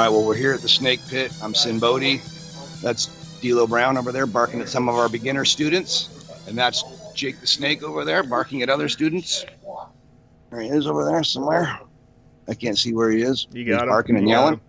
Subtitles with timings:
[0.00, 1.30] All right, well, we're here at the Snake Pit.
[1.42, 2.22] I'm Sinn Bodhi.
[2.80, 3.08] That's
[3.42, 6.26] D'Lo Brown over there barking at some of our beginner students.
[6.48, 6.82] And that's
[7.12, 9.44] Jake the Snake over there barking at other students.
[10.50, 11.80] There he is over there somewhere.
[12.48, 13.46] I can't see where he is.
[13.52, 13.88] You He's got him.
[13.90, 14.60] barking and yelling.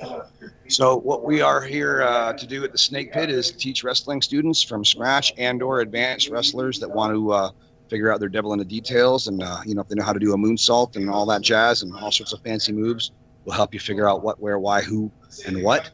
[0.68, 4.22] So what we are here uh, to do at the Snake Pit is teach wrestling
[4.22, 7.50] students from scratch and/or advanced wrestlers that want to uh,
[7.90, 10.14] figure out their devil in the details, and uh, you know if they know how
[10.14, 13.10] to do a moonsault and all that jazz and all sorts of fancy moves.
[13.44, 15.10] We'll help you figure out what, where, why, who,
[15.46, 15.90] and what,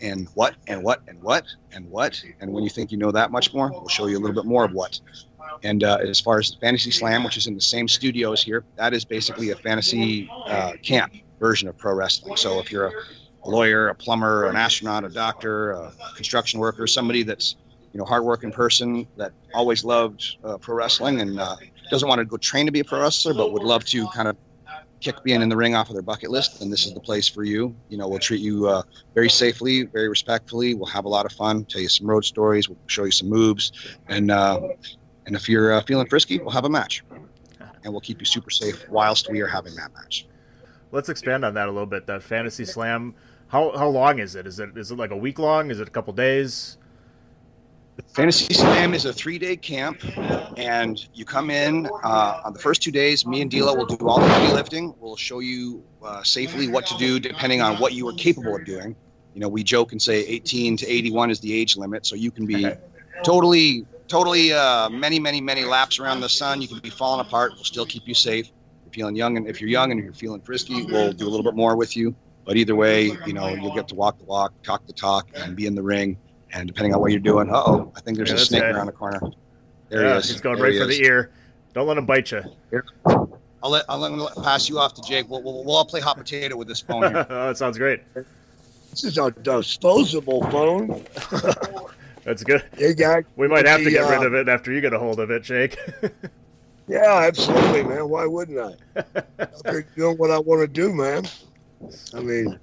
[0.00, 2.22] and what, and what, and what, and what.
[2.40, 4.46] And when you think you know that much more, we'll show you a little bit
[4.46, 5.00] more of what.
[5.62, 8.92] And uh, as far as Fantasy Slam, which is in the same studios here, that
[8.94, 12.36] is basically a fantasy uh, camp version of pro wrestling.
[12.36, 12.92] So if you're a
[13.44, 17.56] a lawyer, a plumber, an astronaut, a doctor, a construction worker, somebody that's
[17.92, 21.56] you know hardworking person that always loved uh, pro wrestling and uh,
[21.90, 24.28] doesn't want to go train to be a pro wrestler, but would love to kind
[24.28, 24.36] of
[25.00, 27.28] kick being in the ring off of their bucket list, then this is the place
[27.28, 27.74] for you.
[27.88, 28.82] You know, we'll treat you uh,
[29.14, 30.74] very safely, very respectfully.
[30.74, 33.28] We'll have a lot of fun, tell you some road stories, we'll show you some
[33.28, 33.72] moves,
[34.08, 34.60] and uh,
[35.26, 37.02] and if you're uh, feeling frisky, we'll have a match,
[37.84, 40.26] and we'll keep you super safe whilst we are having that match.
[40.92, 42.06] Let's expand on that a little bit.
[42.06, 43.14] That fantasy slam.
[43.48, 44.46] How how long is it?
[44.46, 45.70] Is it is it like a week long?
[45.70, 46.78] Is it a couple days?
[48.08, 50.02] Fantasy Slam is a three-day camp,
[50.56, 53.26] and you come in uh, on the first two days.
[53.26, 54.94] Me and D'Lo will do all the heavy lifting.
[55.00, 58.64] We'll show you uh, safely what to do depending on what you are capable of
[58.64, 58.96] doing.
[59.34, 62.30] You know, we joke and say 18 to 81 is the age limit, so you
[62.30, 62.68] can be
[63.24, 66.60] totally, totally uh, many, many, many laps around the sun.
[66.60, 67.52] You can be falling apart.
[67.54, 68.46] We'll still keep you safe.
[68.46, 68.52] If
[68.86, 71.44] you're feeling young, and if you're young and you're feeling frisky, we'll do a little
[71.44, 72.14] bit more with you.
[72.44, 75.54] But either way, you know, you'll get to walk the walk, talk the talk, and
[75.54, 76.18] be in the ring.
[76.52, 78.74] And depending on what you're doing, uh oh, I think there's Yeah, a snake good.
[78.74, 79.20] around the corner.
[79.88, 80.30] There yeah, he is.
[80.30, 80.98] He's going There right he for is.
[80.98, 81.30] the ear.
[81.74, 82.42] Don't let him bite you.
[83.62, 85.28] I'll let I'll let, let- pass you off to Jake.
[85.28, 87.26] We'll, we'll, we'll all play hot potato with this phone here.
[87.30, 88.00] oh, that sounds great.
[88.90, 91.04] This is a disposable phone.
[92.24, 92.64] That's good.
[92.76, 93.24] Hey, guys.
[93.36, 95.20] We might have to The, get rid uh, of it after you get a hold
[95.20, 95.78] of it, Jake.
[96.88, 98.08] Yeah, absolutely, man.
[98.08, 99.00] Why wouldn't I?
[99.38, 101.24] Up here doing what I want to do, man.
[102.12, 102.58] I mean,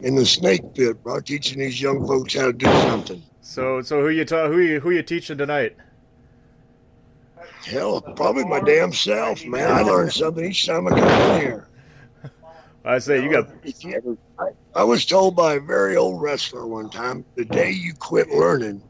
[0.00, 3.22] in the snake pit, bro, teaching these young folks how to do something.
[3.40, 5.76] so so who you ta- who you who you teaching tonight?
[7.64, 9.70] Hell, probably my damn self, man.
[9.70, 11.68] I learn something each time I come in here.
[12.84, 16.22] I say you got If you ever, I, I was told by a very old
[16.22, 18.80] wrestler one time, the day you quit learning,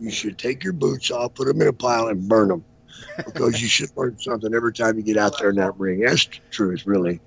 [0.00, 2.64] you should take your boots off, put them in a pile, and burn them,
[3.24, 6.00] because you should learn something every time you get out there in that ring.
[6.00, 7.20] That's the truth, really.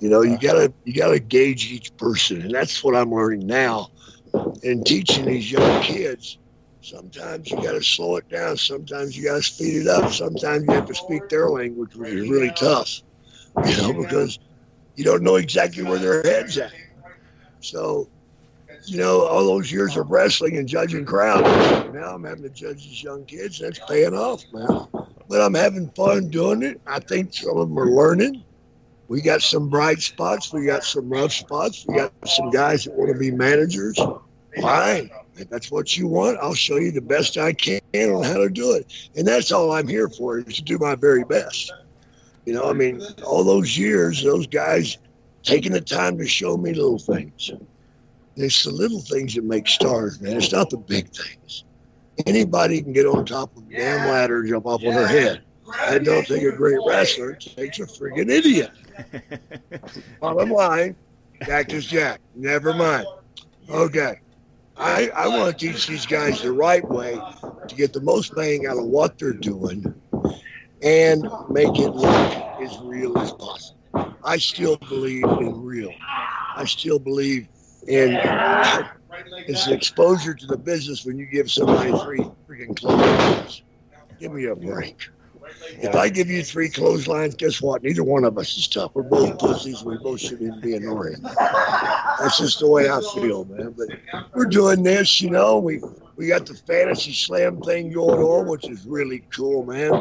[0.00, 3.88] You know, you gotta you gotta gauge each person, and that's what I'm learning now.
[4.62, 6.38] And teaching these young kids,
[6.80, 10.86] sometimes you gotta slow it down, sometimes you gotta speed it up, sometimes you have
[10.86, 13.02] to speak their language, which is really tough.
[13.66, 14.38] You know, because
[14.96, 16.72] you don't know exactly where their head's at.
[17.60, 18.10] So,
[18.86, 21.48] you know, all those years of wrestling and judging crowds,
[21.92, 23.58] now I'm having to judge these young kids.
[23.58, 24.86] That's paying off, man.
[25.28, 26.80] But I'm having fun doing it.
[26.86, 28.43] I think some of them are learning.
[29.08, 30.52] We got some bright spots.
[30.52, 31.84] We got some rough spots.
[31.86, 33.98] We got some guys that want to be managers.
[34.60, 35.10] Fine.
[35.36, 38.48] If that's what you want, I'll show you the best I can on how to
[38.48, 39.10] do it.
[39.16, 41.72] And that's all I'm here for is to do my very best.
[42.46, 44.98] You know, I mean, all those years, those guys
[45.42, 47.50] taking the time to show me little things.
[48.36, 50.36] It's the little things that make stars, man.
[50.36, 51.64] It's not the big things.
[52.26, 55.42] Anybody can get on top of a damn ladder and jump off on their head.
[55.72, 57.34] I don't think a great wrestler.
[57.34, 58.70] Takes a friggin' idiot.
[60.20, 60.96] Bottom line,
[61.44, 62.20] Jack is Jack.
[62.34, 63.06] Never mind.
[63.68, 64.20] Okay.
[64.76, 67.18] I, I want to teach these guys the right way
[67.68, 69.94] to get the most bang out of what they're doing
[70.82, 73.78] and make it look as real as possible.
[74.24, 75.92] I still believe in real.
[76.56, 77.48] I still believe
[77.86, 78.18] in
[79.46, 83.62] it's the exposure to the business when you give somebody three freaking clothes.
[84.18, 84.96] Give me a break.
[85.78, 87.82] If I give you three clotheslines, guess what?
[87.82, 88.92] Neither one of us is tough.
[88.94, 89.82] We're both pussies.
[89.82, 92.16] We both shouldn't be in the.
[92.20, 93.74] That's just the way I feel, man.
[93.76, 93.88] But
[94.34, 95.58] we're doing this, you know.
[95.58, 95.80] We
[96.16, 99.92] we got the fantasy slam thing going on, which is really cool, man.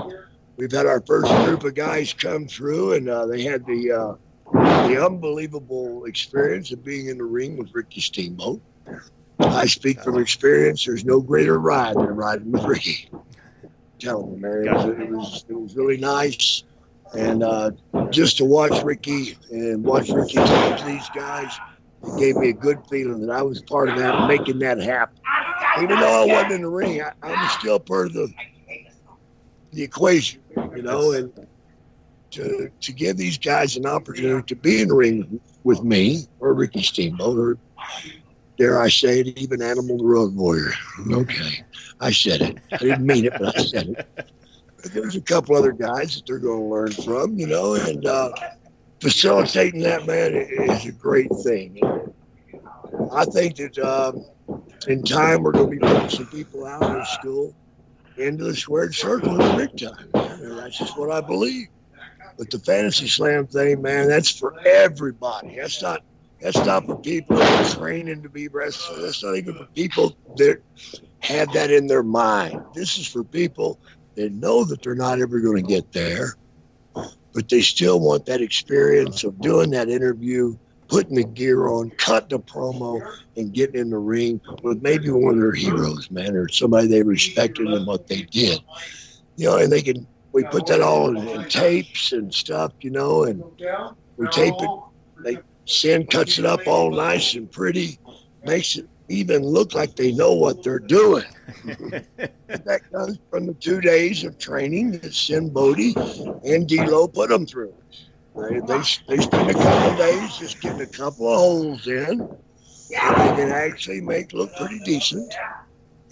[0.57, 4.15] We've had our first group of guys come through, and uh, they had the uh,
[4.87, 8.61] the unbelievable experience of being in the ring with Ricky Steamboat.
[9.39, 10.85] I speak from experience.
[10.85, 13.09] There's no greater ride than riding with Ricky.
[14.05, 15.09] Me, Mary, it was, it.
[15.09, 16.63] was it was really nice,
[17.17, 17.71] and uh,
[18.09, 21.51] just to watch Ricky and watch Ricky to these guys,
[22.03, 25.17] it gave me a good feeling that I was part of that, making that happen.
[25.81, 28.33] Even though I wasn't in the ring, I, I was still part of the
[29.71, 30.41] the equation,
[30.75, 31.47] you know, and
[32.31, 36.53] to to give these guys an opportunity to be in the ring with me or
[36.53, 37.57] Ricky Steamboat or
[38.57, 40.73] dare I say it, even Animal the Road Warrior.
[41.11, 41.63] Okay,
[41.99, 42.57] I said it.
[42.71, 44.07] I didn't mean it, but I said it.
[44.15, 48.05] But there's a couple other guys that they're going to learn from, you know, and
[48.05, 48.31] uh,
[48.99, 51.79] facilitating that man is a great thing.
[53.11, 54.25] I think that um,
[54.87, 57.55] in time we're going to be putting some people out of school
[58.17, 60.09] into the squared circle in the big time.
[60.13, 61.67] And that's just what I believe.
[62.37, 65.55] But the fantasy slam thing, man, that's for everybody.
[65.55, 66.01] That's not
[66.43, 69.01] that's not for people training to be wrestlers.
[69.01, 70.61] That's not even for people that
[71.21, 72.61] have that in their mind.
[72.75, 73.79] This is for people
[74.17, 76.35] that know that they're not ever going to get there,
[77.33, 80.57] but they still want that experience of doing that interview,
[80.89, 83.01] putting the gear on, cutting a promo,
[83.37, 87.03] and getting in the ring with maybe one of their heroes, man, or somebody they
[87.03, 88.59] respected and what they did.
[89.37, 92.89] You know, and they can we put that all in, in tapes and stuff, you
[92.89, 93.41] know, and
[94.17, 94.69] we tape it.
[95.23, 97.99] They Sinn cuts it up all nice and pretty,
[98.43, 101.25] makes it even look like they know what they're doing.
[101.65, 105.93] that comes from the two days of training that Sinn Bodhi
[106.45, 107.73] and D'Lo put them through.
[108.35, 112.17] They, they, they spend a couple of days just getting a couple of holes in
[112.93, 115.33] that they can actually make look pretty decent.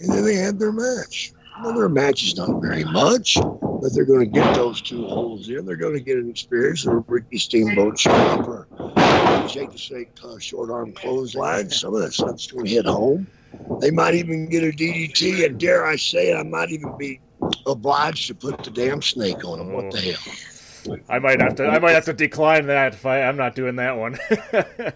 [0.00, 1.32] And then they have their match.
[1.62, 3.36] Well, their match is not very much,
[3.82, 5.66] but they're going to get those two holes in.
[5.66, 8.68] They're going to get an experience of Ricky Steamboat chop or
[9.48, 11.68] Jake the Snake uh, short arm clothesline.
[11.68, 13.26] Some of that stuff's going to hit home.
[13.80, 17.20] They might even get a DDT, and dare I say it, I might even be
[17.66, 19.72] obliged to put the damn snake on them.
[19.72, 20.98] What the hell?
[21.08, 21.66] I might have to.
[21.66, 24.16] I might have to decline that if I, I'm not doing that one.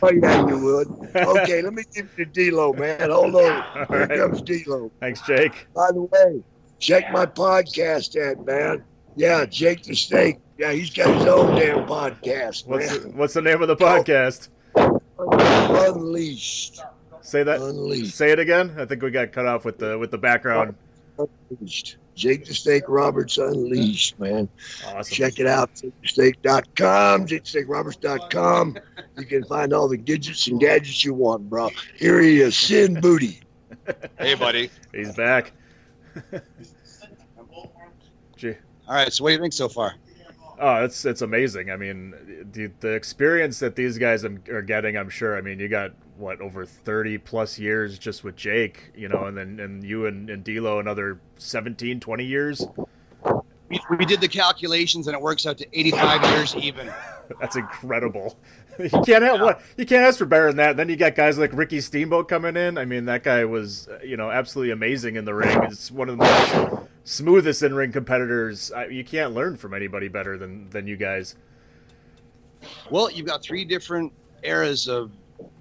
[0.00, 0.86] Oh yeah, you would.
[1.16, 3.10] Okay, let me give you D'Lo, man.
[3.10, 3.86] Hold on.
[3.88, 4.16] Here right.
[4.16, 4.92] comes D'Lo.
[5.00, 5.66] Thanks, Jake.
[5.74, 6.40] By the way,
[6.78, 8.84] check my podcast ad, man.
[9.16, 10.38] Yeah, Jake the Snake.
[10.58, 14.48] Yeah, he's got his own damn podcast, What's the, what's the name of the podcast?
[15.18, 16.80] Unleashed.
[17.20, 17.60] Say that.
[17.60, 18.16] Unleashed.
[18.16, 18.74] Say it again.
[18.78, 20.74] I think we got cut off with the with the background.
[21.50, 21.96] Unleashed.
[22.14, 24.48] Jake the Snake Roberts Unleashed, man.
[24.86, 25.14] Awesome.
[25.14, 25.72] Check it out.
[25.74, 28.76] JakeTheSnake.com, JakeTheSnakeRoberts.com.
[29.18, 31.70] You can find all the gadgets and gadgets you want, bro.
[31.96, 33.40] Here he is, Sinn Bodhi.
[34.18, 34.70] Hey, buddy.
[34.92, 35.52] He's back.
[38.36, 38.54] Gee.
[38.86, 39.12] All right.
[39.12, 39.94] So, what do you think so far?
[40.60, 41.70] Oh, it's it's amazing.
[41.70, 45.36] I mean, the the experience that these guys are getting, I'm sure.
[45.36, 49.36] I mean, you got what over 30 plus years just with Jake, you know, and
[49.36, 52.66] then and you and, and D'Lo another 17, 20 years.
[53.68, 56.90] We, we did the calculations, and it works out to 85 years even.
[57.40, 58.38] That's incredible.
[58.80, 60.76] You can't have what you can't ask for better than that.
[60.76, 62.78] Then you got guys like Ricky Steamboat coming in.
[62.78, 65.64] I mean, that guy was uh, you know absolutely amazing in the ring.
[65.64, 68.70] It's one of the most smoothest in ring competitors.
[68.70, 71.34] I, you can't learn from anybody better than than you guys.
[72.88, 74.12] Well, you've got three different
[74.44, 75.10] eras of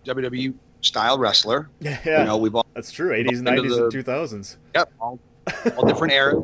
[0.05, 1.69] WWE style wrestler.
[1.79, 3.09] Yeah, You know, we've all that's true.
[3.11, 4.57] 80s, 90s, and 2000s.
[4.75, 5.19] Yep, all,
[5.75, 6.43] all different eras.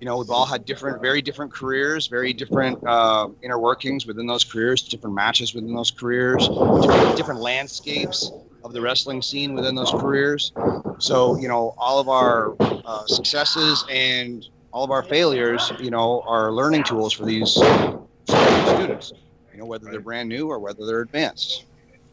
[0.00, 4.26] You know, we've all had different, very different careers, very different uh, inner workings within
[4.26, 8.30] those careers, different matches within those careers, different, different landscapes
[8.62, 10.52] of the wrestling scene within those careers.
[10.98, 16.22] So, you know, all of our uh, successes and all of our failures, you know,
[16.26, 19.12] are learning tools for these students.
[19.52, 21.64] You know, whether they're brand new or whether they're advanced,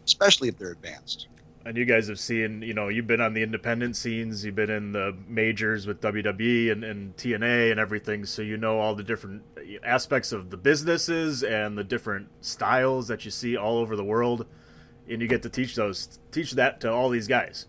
[0.06, 1.28] especially if they're advanced.
[1.66, 4.70] And you guys have seen, you know, you've been on the independent scenes, you've been
[4.70, 9.04] in the majors with WWE and, and TNA and everything, so you know all the
[9.04, 9.42] different
[9.84, 14.46] aspects of the businesses and the different styles that you see all over the world,
[15.10, 17.66] and you get to teach those, teach that to all these guys.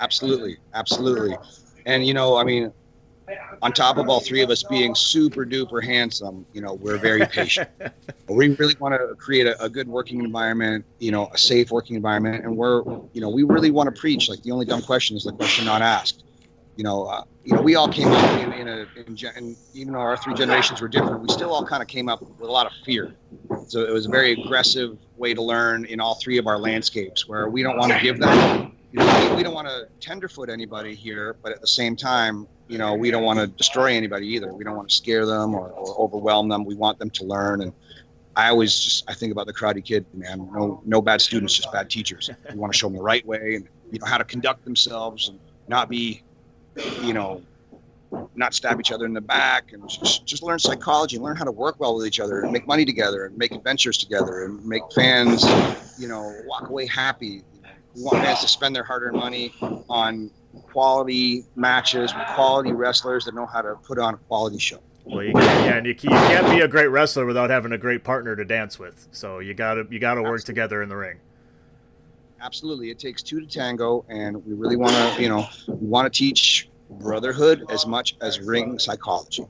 [0.00, 1.34] Absolutely, absolutely.
[1.86, 2.72] And you know, I mean,
[3.62, 7.26] on top of all three of us being super duper handsome, you know, we're very
[7.26, 7.68] patient.
[8.28, 11.96] we really want to create a, a good working environment, you know, a safe working
[11.96, 14.28] environment, and we're, you know, we really want to preach.
[14.28, 16.24] Like the only dumb question is the question not asked.
[16.76, 19.56] you know, uh, you know, we all came up in, in a, in, gen- and
[19.72, 22.48] even though our three generations were different, we still all kind of came up with
[22.48, 23.16] a lot of fear.
[23.68, 27.26] So it was a very aggressive way to learn in all three of our landscapes,
[27.26, 28.70] where we don't want to give that.
[28.92, 32.46] You know, we, we don't want to tenderfoot anybody here, but at the same time,
[32.68, 34.52] you know, we don't want to destroy anybody either.
[34.52, 36.64] We don't want to scare them or, or overwhelm them.
[36.64, 37.62] We want them to learn.
[37.62, 37.72] And
[38.34, 40.48] I always just I think about the Karate Kid, man.
[40.52, 42.30] No, no bad students, just bad teachers.
[42.52, 45.28] We want to show them the right way and you know how to conduct themselves
[45.28, 46.22] and not be
[47.02, 47.42] you know,
[48.34, 51.44] not stab each other in the back and just, just learn psychology and learn how
[51.44, 54.64] to work well with each other and make money together and make adventures together and
[54.64, 55.44] make fans,
[55.98, 57.42] you know, walk away happy.
[57.94, 59.54] We want fans to spend their hard-earned money
[59.88, 60.30] on
[60.62, 64.78] quality matches with quality wrestlers that know how to put on a quality show.
[65.04, 67.78] Well, you can, yeah, and you, you can't be a great wrestler without having a
[67.78, 69.06] great partner to dance with.
[69.12, 70.54] So you gotta you gotta work Absolutely.
[70.54, 71.20] together in the ring.
[72.40, 76.12] absolutely it takes two to tango and we really want to you know we want
[76.12, 79.44] to teach brotherhood as much as ring psychology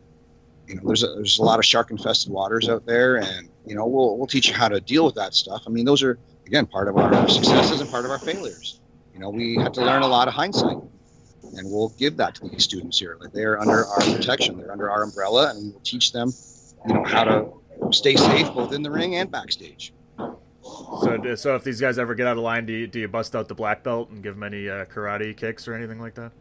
[0.68, 3.74] you know there's a, there's a lot of shark infested waters out there and you
[3.74, 6.18] know we'll, we'll teach you how to deal with that stuff i mean those are
[6.46, 8.80] again part of our successes and part of our failures
[9.12, 10.78] you know we had to learn a lot of hindsight
[11.56, 14.90] and we'll give that to these students here like they're under our protection they're under
[14.90, 16.32] our umbrella and we will teach them
[16.86, 17.46] you know how to
[17.92, 19.92] stay safe both in the ring and backstage
[21.02, 23.36] So, so if these guys ever get out of line, do you, do you bust
[23.36, 26.32] out the black belt and give them any uh, karate kicks or anything like that?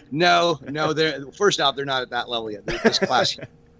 [0.10, 0.92] no, no.
[0.92, 2.64] They're first off, they're not at that level yet.
[2.66, 3.36] This class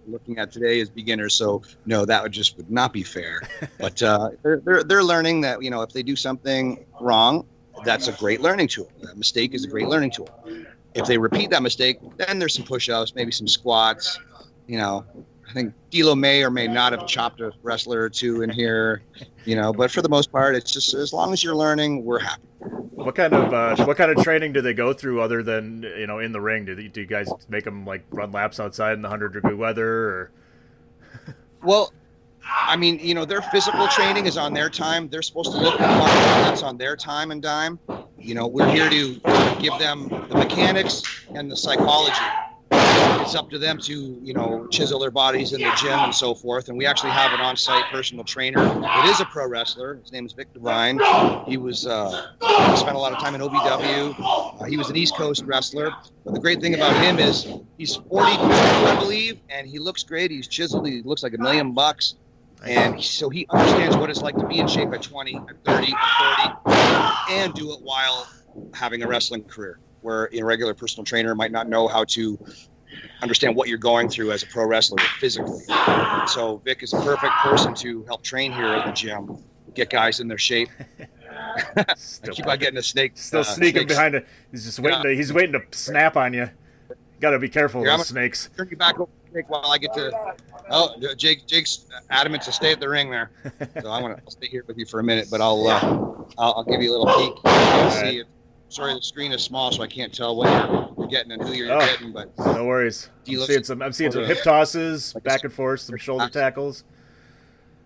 [0.07, 3.41] looking at today is beginners, so no, that would just would not be fair.
[3.79, 7.47] But uh, they're, they're they're learning that you know if they do something wrong,
[7.85, 8.91] that's a great learning tool.
[9.11, 10.29] A mistake is a great learning tool.
[10.95, 14.19] If they repeat that mistake, then there's some push-ups, maybe some squats.
[14.67, 15.05] You know,
[15.49, 19.03] I think D'Lo may or may not have chopped a wrestler or two in here.
[19.45, 22.19] You know, but for the most part, it's just as long as you're learning, we're
[22.19, 22.43] happy.
[22.59, 26.07] What kind of uh, what kind of training do they go through other than you
[26.07, 26.65] know in the ring?
[26.65, 29.55] Do, they, do you guys make them like run laps outside in the hundred degree
[29.55, 29.89] weather?
[29.89, 30.31] Or
[31.63, 31.93] Well,
[32.49, 35.09] I mean, you know, their physical training is on their time.
[35.09, 37.79] They're supposed to look at that's on their time and dime.
[38.19, 39.15] You know, we're here to
[39.61, 41.03] give them the mechanics
[41.35, 42.15] and the psychology.
[42.71, 46.35] It's up to them to, you know, chisel their bodies in the gym and so
[46.35, 46.69] forth.
[46.69, 49.97] And we actually have an on-site personal trainer It is a pro wrestler.
[49.97, 50.99] His name is Victor Ryan.
[51.47, 52.33] He was uh,
[52.77, 54.15] spent a lot of time in OVW.
[54.61, 55.91] Uh, he was an East Coast wrestler.
[56.25, 60.31] But the great thing about him is he's 42, I believe, and he looks great.
[60.31, 60.87] He's chiseled.
[60.87, 62.15] He looks like a million bucks.
[62.65, 65.93] And so he understands what it's like to be in shape at 20, at 30,
[65.95, 68.27] at 40, and do it while
[68.75, 72.39] having a wrestling career, where a regular personal trainer might not know how to
[73.23, 75.65] understand what you're going through as a pro wrestler physically.
[76.27, 79.39] So Vic is a perfect person to help train here at the gym,
[79.75, 80.71] get guys in their shape.
[81.77, 81.85] I
[82.33, 83.13] keep on getting a snake.
[83.15, 83.95] still uh, sneaking snakes.
[83.95, 84.27] behind it.
[84.51, 85.03] He's just waiting.
[85.03, 86.51] To, he's waiting to snap on you.
[87.21, 88.51] Got to be careful with Here, snakes.
[88.57, 90.35] Turn you back over, Jake, while I get to.
[90.71, 93.31] Oh, Jake, Jake's adamant to stay at the ring there.
[93.83, 95.81] So I want to stay here with you for a minute, but I'll uh,
[96.39, 97.37] I'll, I'll give you a little peek.
[97.93, 98.27] See if,
[98.69, 101.53] Sorry, the screen is small, so I can't tell what you're, you're getting and who
[101.53, 101.79] you're Oh.
[101.79, 102.13] getting.
[102.13, 103.11] But No worries.
[103.29, 103.81] I'm look- seeing some.
[103.83, 106.83] I'm seeing some hip tosses, Like back and forth, some shoulder tackles.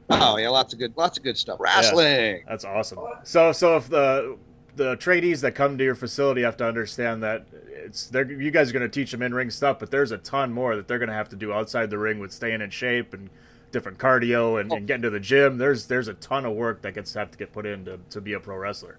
[0.09, 1.59] oh yeah, lots of good, lots of good stuff.
[1.61, 2.45] Wrestling.
[2.49, 2.99] That's awesome.
[3.25, 4.39] So, so if the
[4.81, 8.71] the tradies that come to your facility have to understand that it's they're you guys
[8.71, 10.99] are going to teach them in ring stuff, but there's a ton more that they're
[10.99, 13.29] going to have to do outside the ring with staying in shape and
[13.73, 15.59] different cardio and, and getting to the gym.
[15.59, 18.23] There's there's a ton of work that gets have to get put in to, to
[18.23, 18.97] be a pro wrestler.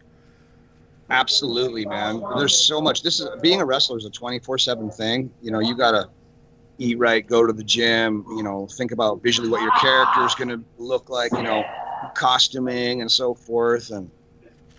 [1.09, 2.21] Absolutely, man.
[2.37, 3.01] There's so much.
[3.01, 5.31] This is being a wrestler is a 24/7 thing.
[5.41, 6.09] You know, you gotta
[6.77, 8.23] eat right, go to the gym.
[8.29, 11.31] You know, think about visually what your character is gonna look like.
[11.31, 11.63] You know,
[12.13, 14.11] costuming and so forth, and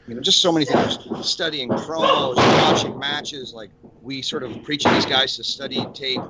[0.07, 0.99] you know, just so many things.
[1.23, 3.55] Studying promos, watching matches.
[3.55, 3.71] Like
[4.03, 6.21] we sort of preach to these guys to study tape,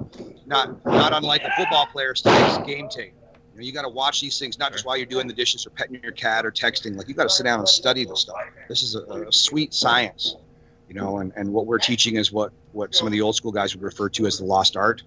[0.47, 3.15] not not unlike a football player studies game tape.
[3.55, 5.67] You know, you got to watch these things not just while you're doing the dishes
[5.67, 6.97] or petting your cat or texting.
[6.97, 8.37] Like you got to sit down and study this stuff.
[8.69, 10.37] This is a, a sweet science,
[10.89, 11.19] you know.
[11.19, 13.83] And, and what we're teaching is what what some of the old school guys would
[13.83, 15.03] refer to as the lost art.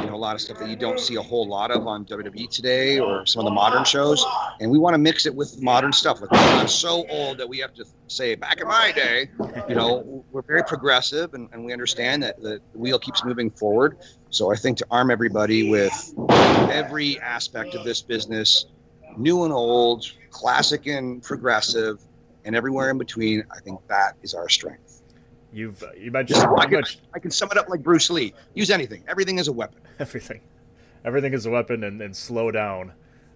[0.00, 2.04] You know, a lot of stuff that you don't see a whole lot of on
[2.04, 4.24] WWE today or some of the modern shows.
[4.60, 6.20] And we want to mix it with modern stuff.
[6.20, 9.30] Like we're not so old that we have to say back in my day.
[9.68, 13.98] You know, we're very progressive and, and we understand that the wheel keeps moving forward.
[14.30, 16.14] So I think to arm everybody with
[16.70, 18.66] every aspect of this business,
[19.16, 22.00] new and old, classic and progressive,
[22.44, 24.81] and everywhere in between, I think that is our strength.
[25.52, 28.32] You've you Just, mentioned, I, can, mentioned I can sum it up like Bruce Lee.
[28.54, 29.04] Use anything.
[29.06, 29.80] Everything is a weapon.
[29.98, 30.40] everything.
[31.04, 32.92] Everything is a weapon, and, and slow down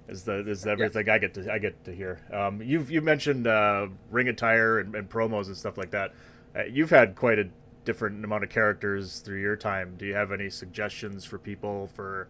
[0.09, 2.21] is the is everything I get to I get to hear.
[2.33, 6.13] Um, you've you mentioned uh, ring attire and, and promos and stuff like that.
[6.57, 7.49] Uh, you've had quite a
[7.85, 9.95] different amount of characters through your time.
[9.99, 12.29] Do you have any suggestions for people for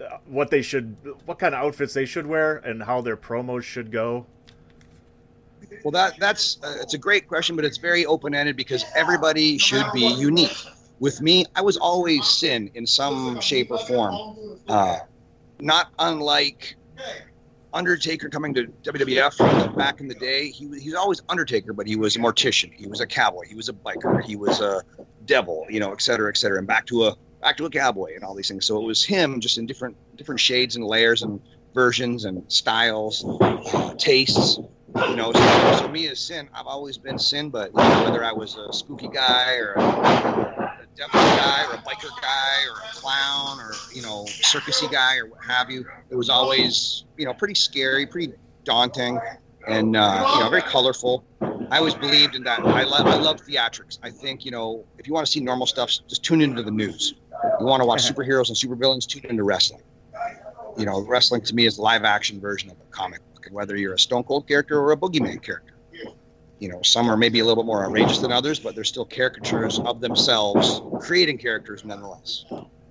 [0.00, 3.62] uh, what they should, what kind of outfits they should wear, and how their promos
[3.62, 4.26] should go?
[5.82, 9.58] Well, that that's uh, it's a great question, but it's very open ended because everybody
[9.58, 10.56] should be unique.
[11.00, 14.60] With me, I was always sin in some shape or form.
[14.68, 14.98] Uh,
[15.60, 16.76] not unlike
[17.72, 20.48] Undertaker coming to WWF back in the day.
[20.48, 22.72] He was he's always Undertaker, but he was a mortician.
[22.72, 23.44] He was a cowboy.
[23.48, 24.22] He was a biker.
[24.22, 24.82] He was a
[25.26, 25.66] devil.
[25.68, 26.58] You know, et cetera, et cetera.
[26.58, 28.64] And back to a back to a cowboy and all these things.
[28.64, 31.40] So it was him, just in different different shades and layers and
[31.74, 33.24] versions and styles,
[33.98, 34.60] tastes.
[34.96, 38.22] You know, so, so me as Sinn, I've always been Sinn, but you know, whether
[38.22, 42.78] I was a spooky guy or a, a devil guy or a biker guy or
[42.78, 47.24] a clown or you know circusy guy or what have you, it was always you
[47.24, 48.34] know pretty scary, pretty
[48.64, 49.18] daunting,
[49.66, 51.24] and uh, you know very colorful.
[51.70, 52.60] I always believed in that.
[52.60, 53.98] I love I love theatrics.
[54.02, 56.70] I think you know if you want to see normal stuff, just tune into the
[56.70, 57.14] news.
[57.58, 59.82] You want to watch superheroes and supervillains, tune into wrestling.
[60.78, 63.76] You know, wrestling to me is the live action version of a comic book, whether
[63.76, 65.74] you're a Stone Cold character or a Boogeyman character.
[66.60, 69.04] You know, some are maybe a little bit more outrageous than others, but they're still
[69.04, 72.44] caricatures of themselves, creating characters nonetheless.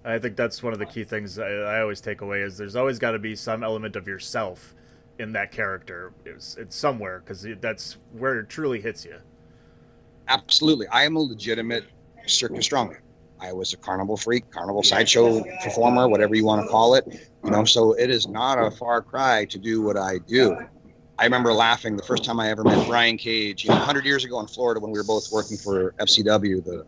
[0.06, 2.76] I think that's one of the key things I, I always take away is there's
[2.76, 4.76] always got to be some element of yourself
[5.18, 6.14] in that character.
[6.26, 9.18] It's, it's somewhere because that's where it truly hits you.
[10.28, 11.86] Absolutely, I am a legitimate
[12.26, 13.00] circus strongman.
[13.44, 17.06] I was a carnival freak, carnival sideshow performer, whatever you want to call it.
[17.44, 20.58] You know, so it is not a far cry to do what I do.
[21.20, 24.24] I remember laughing the first time I ever met Brian Cage, you know, 100 years
[24.24, 26.86] ago in Florida when we were both working for FCW, the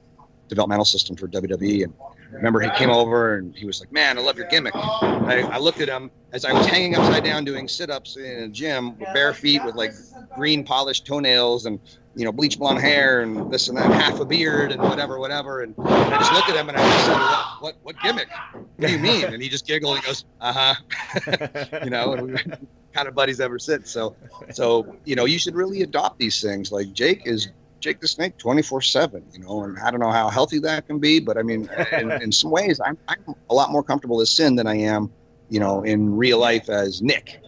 [0.47, 1.83] developmental system for WWE.
[1.83, 1.93] And
[2.31, 5.41] I remember he came over and he was like, "Man, I love your gimmick." I,
[5.41, 8.97] I looked at him as I was hanging upside down doing sit-ups in a gym
[8.97, 9.93] with bare feet with like
[10.35, 11.79] green polished toenails and
[12.15, 15.61] you know bleach blonde hair and this and that, half a beard and whatever, whatever.
[15.61, 18.29] And I just looked at him and I just said, "What, what, what gimmick?
[18.53, 22.13] What do you mean?" And he just giggled and goes, "Uh huh," you know.
[22.13, 23.91] And we've been kind of buddies ever since.
[23.91, 24.15] So,
[24.53, 26.71] so you know, you should really adopt these things.
[26.71, 27.49] Like Jake is
[27.85, 30.97] Jake the Snake 24 7, you know, and I don't know how healthy that can
[30.97, 34.31] be, but I mean, in, in some ways, I'm, I'm a lot more comfortable as
[34.31, 35.13] Sinn than I am,
[35.49, 37.41] you know, in real life as Nick,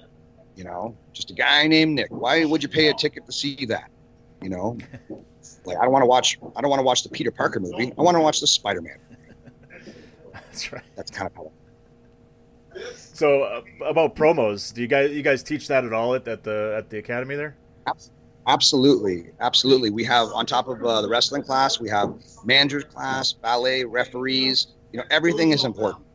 [0.56, 2.10] you know, just a guy named Nick.
[2.12, 3.89] Why would you pay a ticket to see that?
[4.47, 4.77] You know,
[5.65, 7.91] like I don't want to watch, I don't want to watch the Peter Parker movie.
[7.97, 8.97] I want to watch the Spider Man.
[10.33, 10.83] That's right.
[10.95, 11.51] That's kind of how.
[12.93, 16.45] So uh, about promos, do you guys you guys teach that at all at, at
[16.45, 17.57] the at the academy there?
[18.47, 19.89] Absolutely, absolutely.
[19.89, 24.67] We have on top of uh, the wrestling class, we have managers class, ballet, referees.
[24.93, 26.05] You know, everything is important.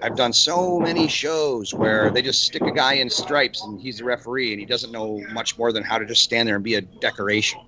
[0.00, 4.00] I've done so many shows where they just stick a guy in stripes and he's
[4.00, 6.64] a referee and he doesn't know much more than how to just stand there and
[6.64, 7.60] be a decoration.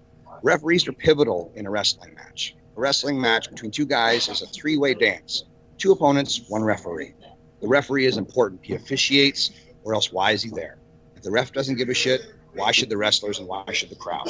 [0.42, 2.56] Referees are pivotal in a wrestling match.
[2.76, 5.44] A wrestling match between two guys is a three-way dance.
[5.78, 7.14] Two opponents, one referee.
[7.60, 8.60] The referee is important.
[8.64, 9.52] He officiates,
[9.84, 10.78] or else why is he there?
[11.14, 12.22] If the ref doesn't give a shit,
[12.54, 14.28] why should the wrestlers and why should the crowd?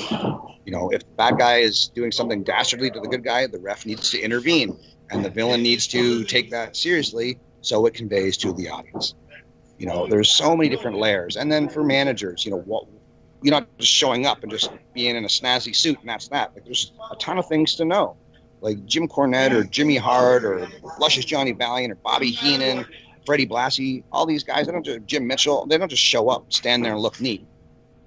[0.66, 3.58] You know, if the bad guy is doing something dastardly to the good guy, the
[3.58, 4.78] ref needs to intervene
[5.10, 9.14] and the villain needs to take that seriously so it conveys to the audience.
[9.78, 11.36] You know, there's so many different layers.
[11.36, 12.86] And then for managers, you know, what
[13.42, 16.54] you're not just showing up and just being in a snazzy suit and that's that.
[16.54, 18.16] Like there's a ton of things to know.
[18.60, 22.86] Like Jim Cornette or Jimmy Hart or Luscious Johnny Valiant or Bobby Heenan,
[23.26, 26.52] Freddie Blassie, all these guys, they don't just Jim Mitchell, they don't just show up,
[26.52, 27.46] stand there and look neat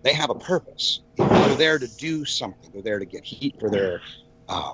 [0.05, 1.01] they have a purpose.
[1.17, 2.69] They're there to do something.
[2.71, 4.01] They're there to get heat for their
[4.47, 4.73] uh,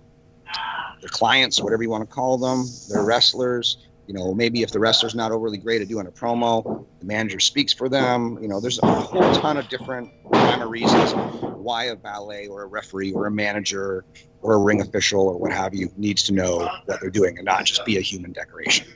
[1.00, 2.65] their clients, whatever you want to call them.
[2.89, 3.78] They're wrestlers.
[4.08, 7.40] You know, maybe if the wrestler's not overly great at doing a promo, the manager
[7.40, 8.38] speaks for them.
[8.42, 12.64] You know, there's a whole ton of different kind of reasons why a valet or
[12.64, 14.04] a referee or a manager
[14.42, 17.46] or a ring official or what have you needs to know what they're doing and
[17.46, 18.88] not just be a human decoration.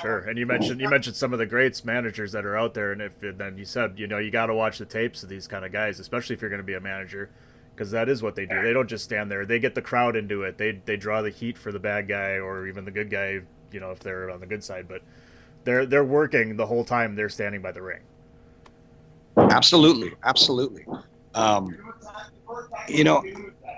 [0.00, 0.20] Sure.
[0.20, 3.02] And you mentioned you mentioned some of the greats managers that are out there, and
[3.02, 5.64] if then you said you know you got to watch the tapes of these kind
[5.64, 7.30] of guys, especially if you're going to be a manager,
[7.74, 8.62] because that is what they do.
[8.62, 10.58] They don't just stand there; they get the crowd into it.
[10.58, 13.40] They they draw the heat for the bad guy or even the good guy,
[13.72, 14.88] you know, if they're on the good side.
[14.88, 15.02] But
[15.64, 18.00] they're they're working the whole time they're standing by the ring.
[19.36, 20.86] Absolutely, absolutely.
[21.34, 21.76] Um,
[22.88, 23.24] you know,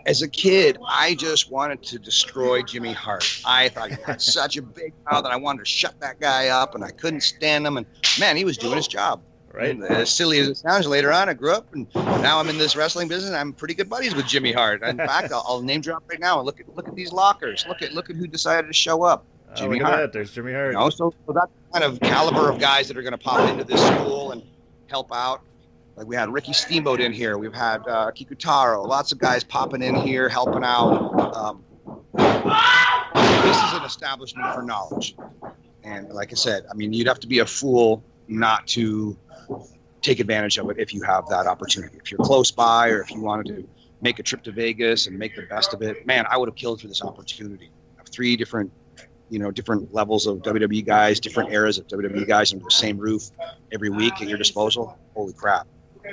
[0.06, 3.40] as a kid, I just wanted to destroy Jimmy Hart.
[3.44, 6.48] I thought he had such a big mouth that I wanted to shut that guy
[6.48, 7.76] up, and I couldn't stand him.
[7.76, 7.86] And
[8.18, 9.20] man, he was doing his job.
[9.52, 9.70] Right.
[9.70, 12.58] And as silly as it sounds, later on, I grew up, and now I'm in
[12.58, 13.32] this wrestling business.
[13.32, 14.82] I'm pretty good buddies with Jimmy Hart.
[14.82, 16.38] In fact, I'll, I'll name drop right now.
[16.38, 17.64] And look at look at these lockers.
[17.68, 19.24] Look at look at who decided to show up.
[19.54, 19.96] Jimmy oh, Hart.
[19.98, 20.12] That.
[20.12, 20.72] There's Jimmy Hart.
[20.72, 23.48] You know, so, so that's kind of caliber of guys that are going to pop
[23.48, 24.42] into this school and
[24.88, 25.42] help out.
[25.96, 27.38] Like we had Ricky Steamboat in here.
[27.38, 28.86] We've had uh, Kikutaro.
[28.86, 31.36] Lots of guys popping in here, helping out.
[31.36, 31.64] Um,
[32.14, 35.14] this is an establishment for knowledge.
[35.84, 39.16] And like I said, I mean, you'd have to be a fool not to
[40.00, 41.98] take advantage of it if you have that opportunity.
[42.02, 43.68] If you're close by, or if you wanted to
[44.00, 46.56] make a trip to Vegas and make the best of it, man, I would have
[46.56, 47.70] killed for this opportunity.
[47.96, 48.72] I have three different,
[49.34, 52.96] you know, different levels of WWE guys, different eras of WWE guys under the same
[52.96, 53.32] roof
[53.72, 54.96] every week at your disposal.
[55.14, 55.66] Holy crap,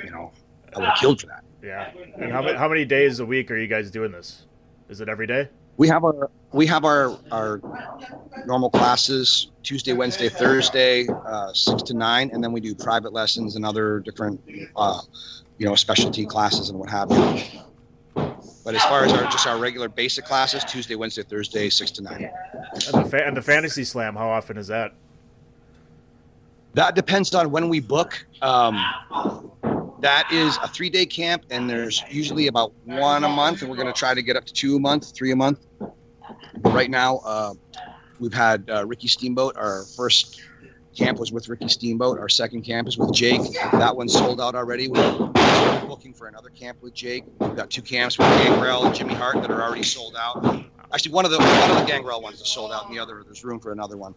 [0.04, 0.32] you know,
[0.74, 1.44] I would have killed for that.
[1.62, 1.92] Yeah.
[2.16, 4.42] And how, how many days a week are you guys doing this?
[4.88, 5.48] Is it every day?
[5.76, 7.60] We have our we have our our
[8.44, 13.54] normal classes Tuesday, Wednesday, Thursday, uh, six to nine, and then we do private lessons
[13.54, 14.40] and other different,
[14.74, 15.00] uh,
[15.58, 17.60] you know, specialty classes and what have you.
[18.64, 22.02] But as far as our just our regular basic classes, Tuesday, Wednesday, Thursday, six to
[22.02, 22.30] nine.
[22.62, 24.94] And the, fa- and the fantasy slam, how often is that?
[26.74, 28.24] That depends on when we book.
[28.40, 28.76] Um,
[30.00, 33.76] that is a three day camp, and there's usually about one a month, and we're
[33.76, 35.66] going to try to get up to two a month, three a month.
[35.78, 37.54] But right now, uh,
[38.20, 39.56] we've had uh, Ricky Steamboat.
[39.56, 40.40] Our first
[40.94, 42.18] camp was with Ricky Steamboat.
[42.18, 43.40] Our second camp is with Jake.
[43.72, 44.88] That one's sold out already.
[44.88, 45.30] We're
[45.86, 47.24] booking for another camp with Jake.
[47.38, 50.64] We've got two camps with Gangrel and Jimmy Hart that are already sold out.
[50.92, 53.22] Actually, one of the one of the Gangrel ones is sold out, and the other
[53.24, 54.14] there's room for another one.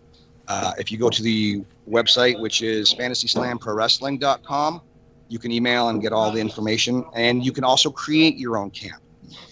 [0.48, 4.82] Uh, if you go to the website, which is fantasyslamprowrestling.com,
[5.28, 7.04] you can email and get all the information.
[7.14, 9.02] And you can also create your own camp.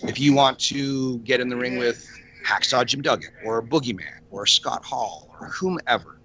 [0.04, 2.08] If you want to get in the ring with
[2.46, 6.20] Hacksaw Jim Duggan or Boogeyman or Scott Hall or whomever,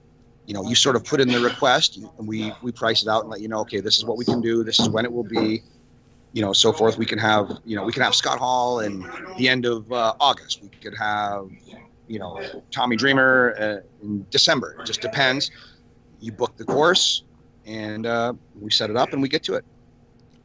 [0.48, 3.20] you know, you sort of put in the request and we, we price it out
[3.20, 4.64] and let you know, okay, this is what we can do.
[4.64, 5.62] This is when it will be,
[6.32, 6.96] you know, so forth.
[6.96, 9.06] We can have, you know, we can have Scott Hall in
[9.36, 10.62] the end of uh, August.
[10.62, 11.50] We could have,
[12.06, 14.78] you know, Tommy Dreamer uh, in December.
[14.80, 15.50] It just depends.
[16.18, 17.24] You book the course,
[17.66, 19.66] and uh, we set it up, and we get to it.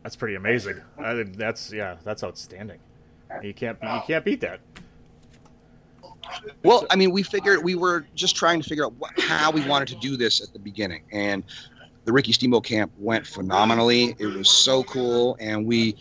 [0.03, 0.81] That's pretty amazing.
[0.99, 2.79] I, that's yeah, that's outstanding.
[3.41, 4.59] You can't you can't beat that.
[6.63, 9.65] Well, I mean, we figured we were just trying to figure out what, how we
[9.67, 11.43] wanted to do this at the beginning, and
[12.05, 14.15] the Ricky Steamboat camp went phenomenally.
[14.19, 15.95] It was so cool, and we,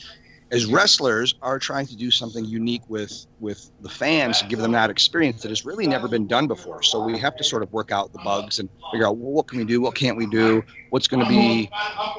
[0.51, 4.71] as wrestlers, are trying to do something unique with with the fans to give them
[4.71, 6.81] that experience that has really never been done before.
[6.83, 9.49] So we have to sort of work out the bugs and figure out well, what
[9.49, 11.69] can we do, what can't we do, what's going to be,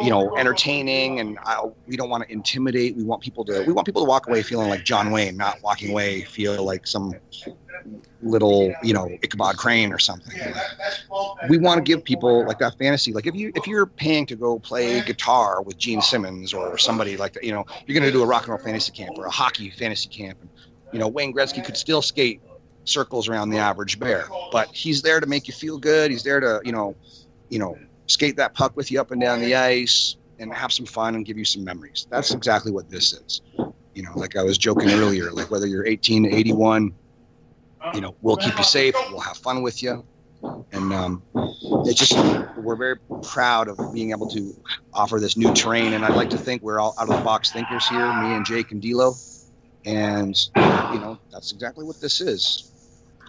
[0.01, 2.97] you know, entertaining, and I, we don't want to intimidate.
[2.97, 5.63] We want people to we want people to walk away feeling like John Wayne, not
[5.63, 7.13] walking away feel like some
[8.21, 10.39] little you know Ichabod Crane or something.
[11.49, 13.13] We want to give people like that fantasy.
[13.13, 17.17] Like if you if you're paying to go play guitar with Gene Simmons or somebody
[17.17, 19.25] like that, you know, you're going to do a rock and roll fantasy camp or
[19.25, 20.49] a hockey fantasy camp, and
[20.93, 22.41] you know Wayne Gretzky could still skate
[22.85, 26.11] circles around the average bear, but he's there to make you feel good.
[26.11, 26.95] He's there to you know,
[27.49, 27.77] you know,
[28.07, 31.25] skate that puck with you up and down the ice and have some fun and
[31.25, 32.07] give you some memories.
[32.09, 33.41] That's exactly what this is.
[33.93, 36.93] You know, like I was joking earlier, like whether you're 18 to 81
[37.93, 38.95] you know, we'll keep you safe.
[39.09, 40.05] We'll have fun with you.
[40.71, 41.23] And um,
[41.85, 42.13] it just,
[42.57, 44.53] we're very proud of being able to
[44.93, 45.93] offer this new terrain.
[45.93, 48.45] And I'd like to think we're all out of the box thinkers here, me and
[48.45, 49.15] Jake and D'Lo.
[49.85, 52.71] And, you know, that's exactly what this is.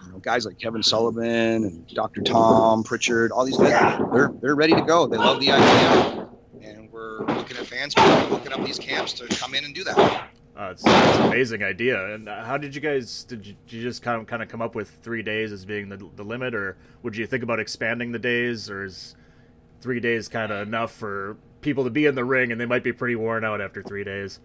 [0.05, 2.21] You know, guys like Kevin Sullivan and Dr.
[2.21, 5.07] Tom Pritchard, all these guys, they're, they're ready to go.
[5.07, 6.29] They love the idea.
[6.61, 7.95] And we're looking at fans
[8.29, 10.29] looking up these camps to come in and do that.
[10.57, 12.13] Uh, it's, it's an amazing idea.
[12.13, 13.25] And uh, how did you guys?
[13.25, 15.65] Did you, did you just kind of kind of come up with three days as
[15.65, 19.15] being the the limit, or would you think about expanding the days, or is
[19.81, 22.83] three days kind of enough for people to be in the ring and they might
[22.83, 24.39] be pretty worn out after three days?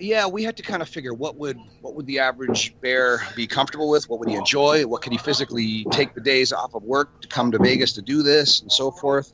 [0.00, 3.46] Yeah, we had to kind of figure what would what would the average bear be
[3.46, 6.82] comfortable with, what would he enjoy, what could he physically take the days off of
[6.82, 9.32] work to come to Vegas to do this, and so forth.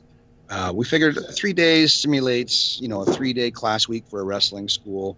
[0.49, 4.69] Uh, we figured three days simulates, you know, a three-day class week for a wrestling
[4.69, 5.17] school.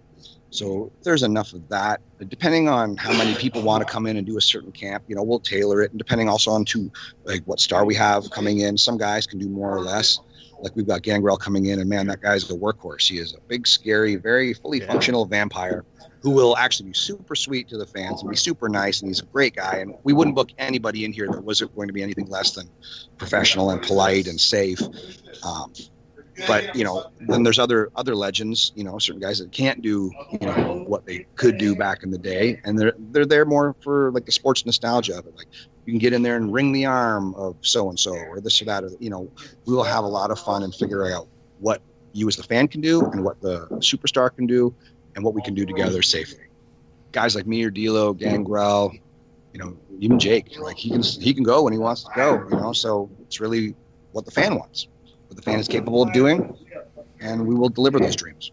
[0.51, 2.01] So there's enough of that.
[2.27, 5.15] Depending on how many people want to come in and do a certain camp, you
[5.15, 6.91] know, we'll tailor it, and depending also on to
[7.25, 8.77] like what star we have coming in.
[8.77, 10.19] Some guys can do more or less.
[10.61, 13.07] Like we've got Gangrel coming in, and man, that guy's a workhorse.
[13.07, 14.87] He is a big, scary, very fully Yeah.
[14.87, 15.85] functional vampire
[16.21, 19.01] who will actually be super sweet to the fans and be super nice.
[19.01, 19.77] And he's a great guy.
[19.77, 22.69] And we wouldn't book anybody in here that wasn't going to be anything less than
[23.17, 24.81] professional and polite and safe.
[25.43, 25.71] Um,
[26.47, 28.71] but you know, then there's other other legends.
[28.75, 32.11] You know, certain guys that can't do you know what they could do back in
[32.11, 35.35] the day, and they're they're there more for like the sports nostalgia of it.
[35.35, 35.47] Like
[35.89, 38.61] you can get in there and wring the arm of so and so or this
[38.61, 38.83] or that.
[38.83, 39.27] Or, you know,
[39.65, 41.27] we will have a lot of fun in figuring out
[41.59, 41.81] what
[42.13, 44.71] you as the fan can do and what the superstar can do
[45.15, 46.45] and what we can do together safely.
[47.11, 48.93] Guys like me or D'Lo, Gangrel,
[49.51, 52.47] you know, even Jake, like he can he can go when he wants to go.
[52.51, 53.73] You know, so it's really
[54.11, 54.89] what the fan wants,
[55.25, 56.55] what the fan is capable of doing,
[57.21, 58.51] and we will deliver those dreams.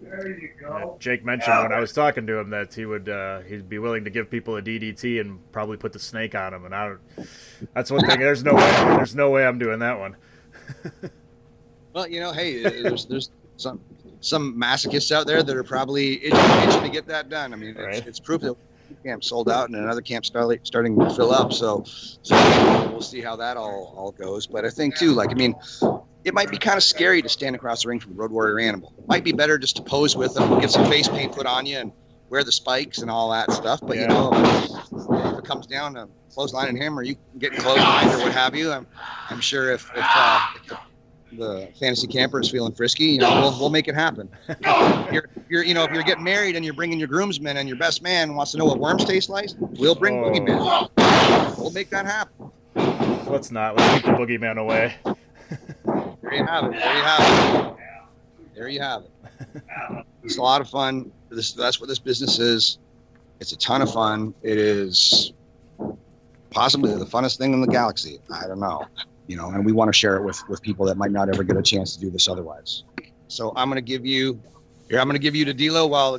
[0.66, 3.78] Uh, Jake mentioned when I was talking to him that he would uh, he'd be
[3.78, 6.64] willing to give people a DDT and probably put the snake on them.
[6.64, 7.28] And I don't.
[7.74, 8.18] That's one thing.
[8.18, 8.70] There's no way.
[8.96, 10.16] There's no way I'm doing that one.
[11.92, 13.80] Well, you know, hey, there's there's some
[14.20, 17.54] some masochists out there that are probably itching, itching to get that done.
[17.54, 18.06] I mean, it's, Right.
[18.06, 18.54] it's proof that
[19.02, 21.54] camp sold out and another camp starting starting to fill up.
[21.54, 22.34] So, so
[22.90, 24.46] we'll see how that all all goes.
[24.46, 25.54] But I think too, like I mean,
[26.26, 28.92] it might be kind of scary to stand across the ring from Road Warrior Animal.
[29.06, 31.78] Might be better just to pose with them, get some face paint put on you,
[31.78, 31.92] and
[32.30, 33.78] wear the spikes and all that stuff.
[33.80, 38.24] But you know, if it comes down to clotheslining him or you getting clotheslined or
[38.24, 38.88] what have you, I'm
[39.30, 40.78] I'm sure if if, uh, if the
[41.32, 44.28] the fantasy camper is feeling frisky, you know, we'll, we'll make it happen.
[44.48, 44.58] If
[45.12, 47.76] you're, you're, you know, if you're getting married and you're bringing your groomsmen and your
[47.78, 50.30] best man wants to know what worms taste like, we'll bring Oh.
[50.30, 51.58] boogeyman.
[51.58, 52.50] We'll make that happen.
[53.30, 53.76] Let's not.
[53.76, 54.94] Let's keep the boogeyman away.
[56.26, 56.72] There you have it.
[56.72, 57.76] There you have it.
[58.54, 60.04] There you have it.
[60.24, 61.12] It's a lot of fun.
[61.30, 62.78] This that's what this business is.
[63.38, 64.34] It's a ton of fun.
[64.42, 65.32] It is
[66.50, 68.18] possibly the funnest thing in the galaxy.
[68.32, 68.84] I don't know,
[69.28, 71.44] you know, and we want to share it with with people that might not ever
[71.44, 72.82] get a chance to do this otherwise.
[73.28, 74.40] So I'm going to give you
[74.90, 74.98] here.
[74.98, 76.18] I'm going to give you to D'Lo while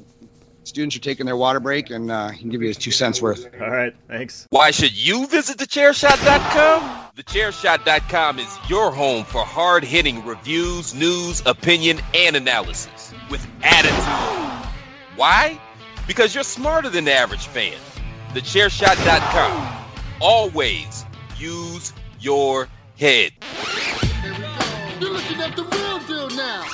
[0.67, 3.21] students are taking their water break, and uh, he can give you his two cents
[3.21, 3.47] worth.
[3.61, 3.95] All right.
[4.07, 4.47] Thanks.
[4.49, 7.05] Why should you visit thechairshot.com?
[7.15, 14.69] Thechairshot.com is your home for hard hitting reviews, news, opinion, and analysis with attitude.
[15.15, 15.59] Why?
[16.05, 17.77] Because you're smarter than the average fan.
[18.33, 19.85] Thechairshot.com.
[20.21, 21.05] Always
[21.37, 23.31] use your head.
[24.99, 26.65] You're looking at the real deal now.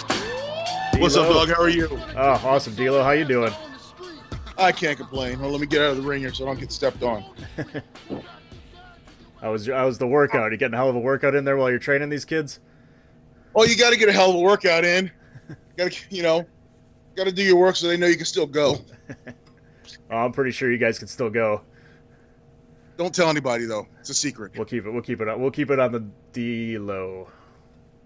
[0.98, 1.46] What's up, D'Lo.
[1.46, 1.56] dog?
[1.56, 1.88] How are you?
[2.16, 3.04] Oh, awesome, D'Lo.
[3.04, 3.52] How you doing?
[4.58, 5.39] I can't complain.
[5.39, 7.24] Well, let me get out of the ring here so I don't get stepped on.
[9.42, 10.52] I was I was the workout.
[10.52, 12.60] You getting a hell of a workout in there while you're training these kids?
[13.56, 15.12] Oh, you got to get a hell of a workout in.
[15.78, 16.46] Got to, you know,
[17.16, 18.78] got to do your work so they know you can still go.
[20.10, 21.62] Oh, I'm pretty sure you guys can still go.
[22.98, 23.88] Don't tell anybody though.
[24.00, 24.52] It's a secret.
[24.56, 24.92] We'll keep it.
[24.92, 25.28] We'll keep it.
[25.28, 27.30] on We'll keep it on the D low.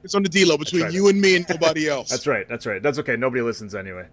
[0.03, 2.09] It's on the D low between you and me and nobody else.
[2.09, 2.47] That's right.
[2.47, 2.81] That's right.
[2.81, 3.17] That's okay.
[3.17, 4.07] Nobody listens anyway.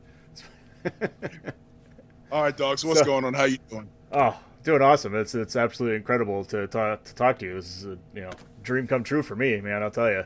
[2.34, 2.80] All right, dogs.
[2.82, 3.32] So what's So- going on?
[3.32, 3.88] How you doing?
[4.10, 5.14] Oh, doing awesome.
[5.14, 7.54] It's it's absolutely incredible to talk to talk to you.
[7.54, 8.30] This is a you know
[8.64, 9.84] dream come true for me, man.
[9.84, 10.24] I'll tell you.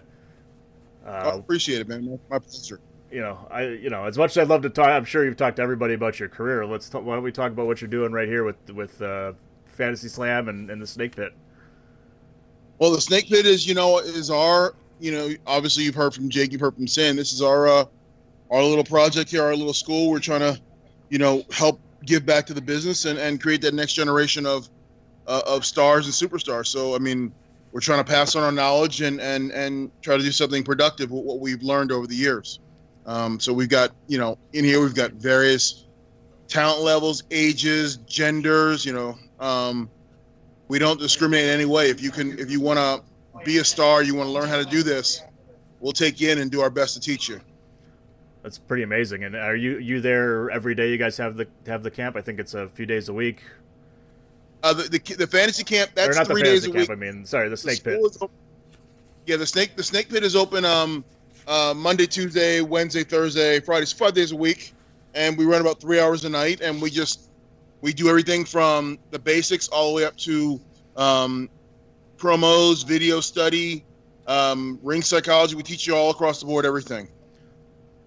[1.06, 2.18] I Uh, appreciate it, man.
[2.30, 2.80] My- pleasure.
[3.12, 5.36] you know, I you know as much as I'd love to talk, I'm sure you've
[5.36, 6.64] talked to everybody about your career.
[6.64, 9.34] Let's talk, why don't we talk about what you're doing right here with with uh,
[9.66, 11.34] Fantasy Slam and, and the Snake Pit.
[12.78, 16.30] Well, the Snake Pit is, you know, is our, you know, obviously you've heard from
[16.30, 17.16] Jake, you've heard from Sinn.
[17.16, 17.84] This is our, uh,
[18.50, 20.10] our little project here, our little school.
[20.10, 20.58] We're trying to,
[21.10, 24.68] you know, help give back to the business and, and create that next generation of,
[25.26, 26.66] uh, of stars and superstars.
[26.66, 27.32] So, I mean,
[27.72, 31.10] we're trying to pass on our knowledge and, and, and try to do something productive
[31.10, 32.60] with what we've learned over the years.
[33.06, 35.86] Um, so we've got, you know, in here we've got various
[36.46, 39.90] talent levels, ages, genders, you know, um,
[40.68, 41.90] we don't discriminate in any way.
[41.90, 43.02] If you can, if you want to
[43.44, 45.22] be a star, you want to learn how to do this,
[45.80, 47.40] we'll take you in and do our best to teach you.
[48.42, 49.24] That's pretty amazing.
[49.24, 50.90] And are you you there every day?
[50.90, 52.16] You guys have the have the camp.
[52.16, 53.42] I think it's a few days a week.
[54.62, 56.90] Uh, the, the the fantasy camp or that's not the three days fantasy a week.
[56.90, 58.00] I mean, sorry, the The Snake Pit.
[58.00, 58.30] is op-
[59.26, 61.04] yeah, the snake the snake pit is open um
[61.46, 64.72] uh, Monday, Tuesday, Wednesday, Thursday, Friday, five days a week,
[65.14, 67.30] and we run about three hours a night, and we just
[67.80, 70.60] we do everything from the basics all the way up to
[70.96, 71.48] um,
[72.16, 73.84] promos, video study,
[74.26, 75.54] um, ring psychology.
[75.54, 77.08] We teach you all across the board everything.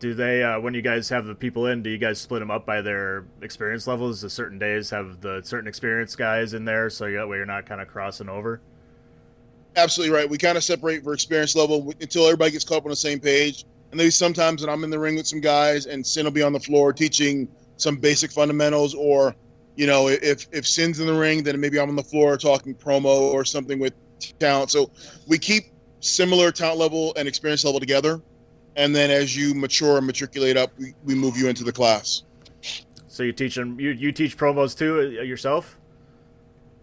[0.02, 1.84] Do they uh, when you guys have the people in?
[1.84, 4.22] Do you guys split them up by their experience levels?
[4.22, 7.68] The certain days have the certain experience guys in there, so that way you're not
[7.68, 8.62] kind of crossing over.
[9.76, 10.28] Absolutely right.
[10.28, 13.20] We kind of separate for experience level until everybody gets caught up on the same
[13.20, 13.64] page.
[13.92, 16.42] And maybe sometimes when I'm in the ring with some guys and Sinn will be
[16.42, 19.36] on the floor teaching some basic fundamentals, or
[19.76, 22.74] you know, if if Sinn's in the ring, then maybe I'm on the floor talking
[22.74, 23.94] promo or something with
[24.40, 24.72] talent.
[24.72, 24.90] So
[25.28, 25.66] we keep
[26.00, 28.20] similar talent level and experience level together,
[28.76, 32.24] and then as you mature and matriculate up, we, we move you into the class.
[33.08, 33.80] So you teach them.
[33.80, 35.78] You you teach promos too uh, yourself.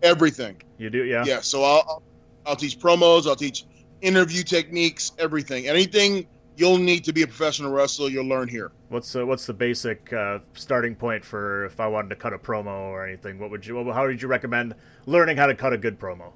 [0.02, 0.60] Everything.
[0.76, 1.24] You do, yeah.
[1.26, 1.40] Yeah.
[1.40, 2.02] So I'll
[2.44, 3.26] I'll teach promos.
[3.26, 3.64] I'll teach
[4.02, 5.12] interview techniques.
[5.18, 5.68] Everything.
[5.68, 6.26] Anything
[6.58, 8.72] you'll need to be a professional wrestler, you'll learn here.
[8.88, 12.38] What's uh, what's the basic uh, starting point for if I wanted to cut a
[12.38, 13.38] promo or anything?
[13.38, 13.90] What would you?
[13.92, 14.74] How would you recommend
[15.06, 16.32] learning how to cut a good promo?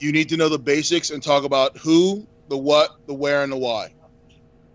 [0.00, 3.52] You need to know the basics and talk about who, the what, the where, and
[3.52, 3.94] the why.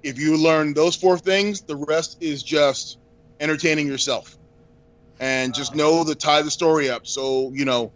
[0.03, 2.97] If you learn those four things, the rest is just
[3.39, 4.37] entertaining yourself.
[5.19, 7.05] And just know to tie the story up.
[7.05, 7.91] So, you know,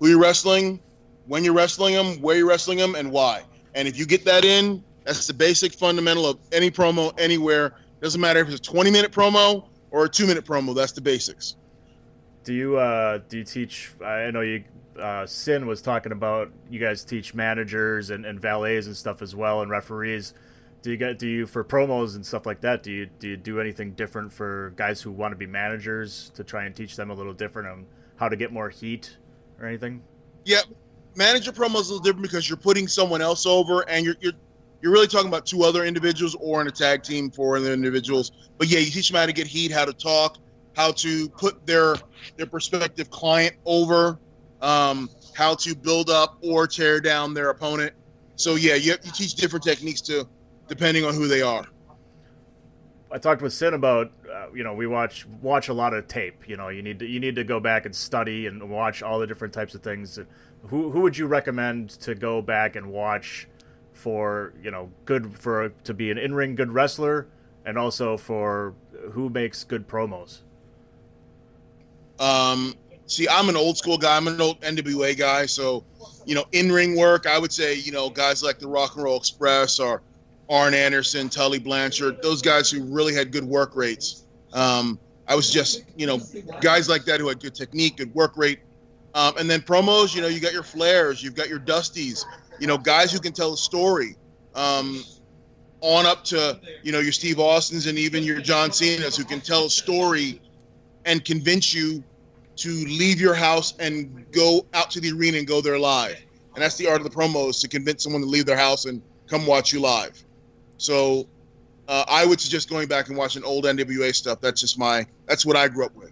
[0.00, 0.80] who you're wrestling,
[1.26, 3.42] when you're wrestling them, where you're wrestling them, and why.
[3.74, 7.74] And if you get that in, that's the basic fundamental of any promo anywhere.
[8.00, 10.74] Doesn't matter if it's a 20 minute promo or a two minute promo.
[10.74, 11.56] That's the basics.
[12.44, 13.92] Do you uh do you teach?
[14.04, 14.64] I know you.
[14.98, 19.34] Uh, Sinn was talking about you guys teach managers and, and valets and stuff as
[19.34, 20.34] well and referees.
[20.82, 22.82] Do you get do you for promos and stuff like that?
[22.82, 26.42] Do you do you do anything different for guys who want to be managers to
[26.42, 29.16] try and teach them a little different on how to get more heat
[29.60, 30.02] or anything?
[30.44, 30.62] Yeah,
[31.14, 34.32] manager promo is a little different because you're putting someone else over, and you're you're
[34.82, 38.32] you're really talking about two other individuals or in a tag team for other individuals.
[38.58, 40.38] But yeah, you teach them how to get heat, how to talk,
[40.74, 41.94] how to put their
[42.36, 44.18] their prospective client over,
[44.60, 47.94] um, how to build up or tear down their opponent.
[48.34, 50.26] So yeah, you, you teach different techniques to
[50.72, 51.66] depending on who they are.
[53.10, 56.48] I talked with Sinn about uh, you know we watch watch a lot of tape.
[56.48, 59.18] You know you need to you need to go back and study and watch all
[59.18, 60.18] the different types of things.
[60.68, 63.48] Who who would you recommend to go back and watch
[63.92, 67.26] for you know good for to be an in ring good wrestler
[67.66, 68.74] and also for
[69.10, 70.38] who makes good promos?
[72.18, 74.16] Um, see, I'm an old school guy.
[74.16, 75.84] I'm an old NWA guy, so
[76.24, 79.04] you know in ring work, I would say you know guys like the Rock and
[79.04, 80.00] Roll Express or
[80.52, 84.26] Arn Anderson, Tully Blanchard, those guys who really had good work rates.
[84.52, 86.20] Um, I was just, you know,
[86.60, 88.58] guys like that who had good technique, good work rate.
[89.14, 92.26] Um, and then promos, you know, you got your Flairs, you've got your Dusties,
[92.60, 94.16] you know, guys who can tell a story.
[94.54, 95.02] Um,
[95.80, 99.40] on up to, you know, your Steve Austins and even your John Cena's who can
[99.40, 100.40] tell a story
[101.06, 102.04] and convince you
[102.56, 106.22] to leave your house and go out to the arena and go there live.
[106.54, 109.02] And that's the art of the promos to convince someone to leave their house and
[109.26, 110.22] come watch you live.
[110.82, 111.28] So
[111.86, 114.40] uh, I would suggest going back and watching old NWA stuff.
[114.40, 116.10] That's just my that's what I grew up with.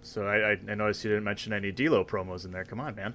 [0.00, 2.64] So I, I noticed you didn't mention any D'Lo promos in there.
[2.64, 3.14] Come on, man.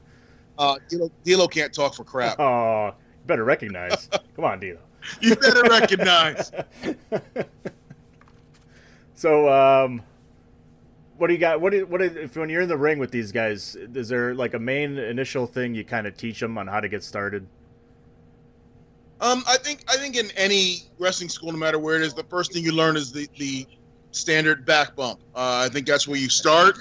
[0.60, 2.40] Uh, D'Lo, D'Lo can't talk for crap.
[2.40, 4.08] Oh, you better recognize.
[4.36, 4.78] Come on, D'Lo.
[5.22, 6.52] You better recognize.
[9.16, 10.04] so, um,
[11.18, 11.62] what do you got?
[11.62, 13.76] What do, what do, if when you're in the ring with these guys?
[13.76, 16.88] Is there like a main initial thing you kind of teach them on how to
[16.88, 17.48] get started?
[19.22, 22.24] Um, I think I think in any wrestling school, no matter where it is, the
[22.24, 23.66] first thing you learn is the the
[24.12, 25.20] standard back bump.
[25.36, 26.78] Uh, I think that's where you start.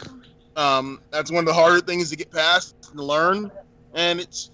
[0.57, 3.51] Um, that's one of the harder things to get past and learn,
[3.95, 4.51] and it's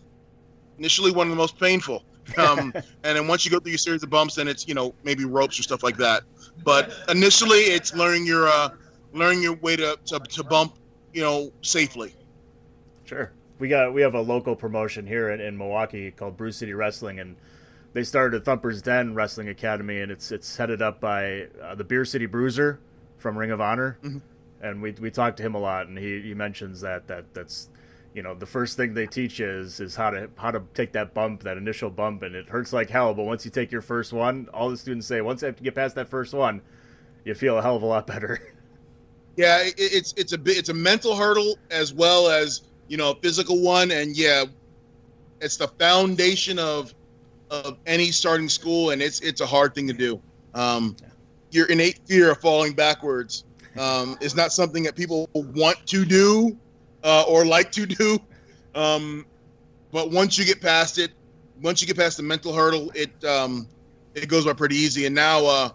[0.78, 2.04] initially one of the most painful.
[2.38, 4.94] Um, and then once you go through your series of bumps, then it's you know
[5.02, 6.22] maybe ropes or stuff like that.
[6.62, 8.68] But initially, it's learning your uh,
[9.12, 10.76] learning your way to, to to bump,
[11.12, 12.14] you know, safely.
[13.04, 13.32] Sure.
[13.58, 17.18] We got we have a local promotion here in, in Milwaukee called Brew City Wrestling,
[17.18, 17.34] and
[17.92, 21.84] they started a Thumper's Den Wrestling Academy, and it's it's headed up by uh, the
[21.84, 22.80] Beer City Bruiser
[23.18, 24.18] from Ring of Honor, mm-hmm.
[24.62, 27.68] and we we talked to him a lot, and he, he mentions that that that's
[28.14, 31.14] you know the first thing they teach is is how to how to take that
[31.14, 34.12] bump that initial bump and it hurts like hell but once you take your first
[34.12, 36.60] one all the students say once you have to get past that first one
[37.24, 38.40] you feel a hell of a lot better
[39.36, 43.12] yeah it, it's it's a bit it's a mental hurdle as well as you know
[43.12, 44.44] a physical one and yeah
[45.40, 46.92] it's the foundation of
[47.50, 50.20] of any starting school, and it's it's a hard thing to do.
[50.54, 50.96] Um,
[51.50, 53.44] your innate fear of falling backwards
[53.78, 56.56] um, is not something that people want to do
[57.02, 58.18] uh, or like to do.
[58.74, 59.26] Um,
[59.92, 61.10] but once you get past it,
[61.62, 63.68] once you get past the mental hurdle, it um,
[64.14, 65.06] it goes by pretty easy.
[65.06, 65.70] And now, uh,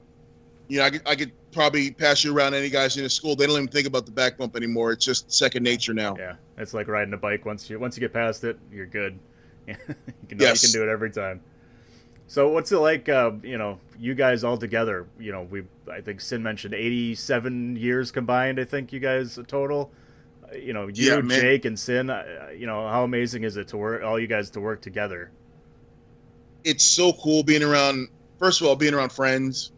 [0.67, 3.35] you know, I could, I could probably pass you around any guys in the school.
[3.35, 4.91] They don't even think about the back bump anymore.
[4.91, 6.15] It's just second nature now.
[6.17, 7.45] Yeah, it's like riding a bike.
[7.45, 9.19] Once you once you get past it, you're good.
[9.67, 9.75] you
[10.29, 10.63] can yes.
[10.63, 11.41] you can do it every time.
[12.27, 13.07] So what's it like?
[13.07, 15.07] Uh, you know, you guys all together.
[15.19, 18.59] You know, we I think Sinn mentioned eighty-seven years combined.
[18.59, 19.91] I think you guys total.
[20.43, 22.09] Uh, you know, you, yeah, Jake, and Sinn.
[22.09, 25.31] Uh, you know, how amazing is it to work all you guys to work together?
[26.63, 28.09] It's so cool being around.
[28.39, 29.71] First of all, being around friends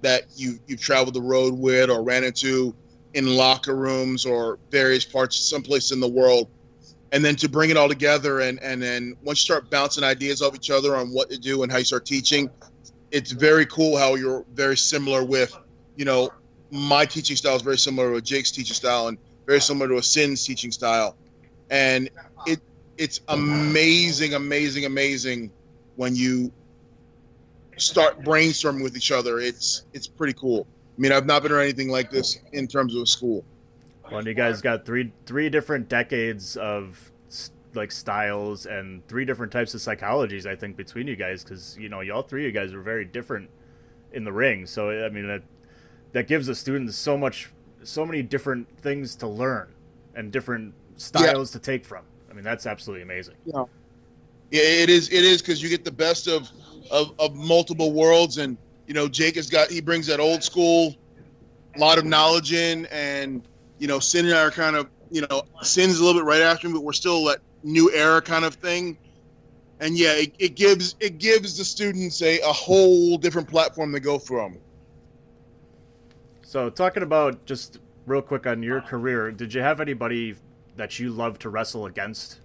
[0.00, 2.74] that you you've traveled the road with or ran into
[3.14, 6.48] in locker rooms or various parts, someplace in the world
[7.12, 10.42] and then to bring it all together and and then once you start bouncing ideas
[10.42, 12.50] off each other on what to do and how you start teaching
[13.10, 15.56] it's very cool how you're very similar with
[15.96, 16.30] you know
[16.70, 20.02] my teaching style is very similar to jake's teaching style and very similar to a
[20.02, 21.16] Sinn's teaching style.
[21.70, 22.10] And
[22.46, 22.60] it
[22.98, 25.50] it's amazing amazing amazing
[25.96, 26.52] when you
[27.78, 29.38] start brainstorming with each other.
[29.38, 30.66] It's it's pretty cool.
[30.96, 33.44] I mean i've not been around anything like this in terms of a school
[34.10, 37.12] well, you guys got three three different decades of
[37.74, 40.46] like styles and three different types of psychologies.
[40.46, 42.82] I think between you guys, because you know, you all three of you guys are
[42.82, 43.50] very different
[44.12, 44.66] in the ring.
[44.66, 45.42] So I mean, that
[46.12, 47.50] that gives the students so much,
[47.82, 49.72] so many different things to learn
[50.14, 51.58] and different styles yeah.
[51.58, 52.04] to take from.
[52.30, 53.34] I mean, that's absolutely amazing.
[53.44, 53.64] Yeah,
[54.50, 55.08] yeah it is.
[55.08, 56.50] It is because you get the best of,
[56.90, 60.94] of of multiple worlds, and you know, Jake has got he brings that old school,
[61.76, 63.46] a lot of knowledge in, and
[63.82, 66.40] you know, Sinn and I are kind of you know, Sinn's a little bit right
[66.40, 68.96] after him, but we're still that new era kind of thing.
[69.80, 73.98] And yeah, it, it gives it gives the students a, a whole different platform to
[73.98, 74.58] go from.
[76.42, 80.36] So, talking about just real quick on your career, did you have anybody
[80.76, 82.38] that you loved to wrestle against?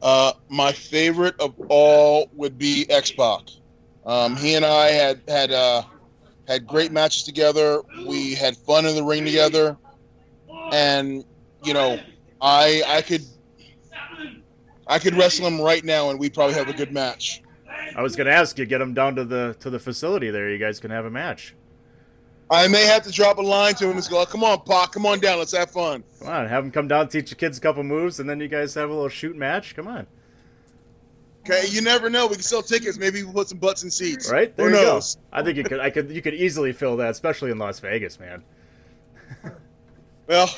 [0.00, 3.40] Uh, my favorite of all would be X Pac.
[4.04, 5.82] Um, he and I had had uh,
[6.46, 7.82] had great matches together.
[8.06, 9.76] We had fun in the ring together,
[10.72, 11.24] and
[11.64, 11.98] you know,
[12.40, 13.22] I I could
[14.86, 17.42] I could wrestle him right now, and we'd probably have a good match.
[17.96, 20.50] I was going to ask you, get him down to the to the facility there.
[20.50, 21.54] You guys can have a match.
[22.48, 25.04] I may have to drop a line to him and go, "Come on, Pac, come
[25.04, 27.60] on down, let's have fun." Come on, have him come down, teach the kids a
[27.60, 29.74] couple moves, and then you guys have a little shoot match.
[29.74, 30.06] Come on.
[31.48, 32.26] Okay, you never know.
[32.26, 32.98] We can sell tickets.
[32.98, 34.30] Maybe we'll put some butts in seats.
[34.30, 35.14] Right there, Who knows?
[35.14, 35.20] go.
[35.32, 35.78] I think you could.
[35.78, 36.10] I could.
[36.10, 38.42] You could easily fill that, especially in Las Vegas, man.
[40.28, 40.50] Well,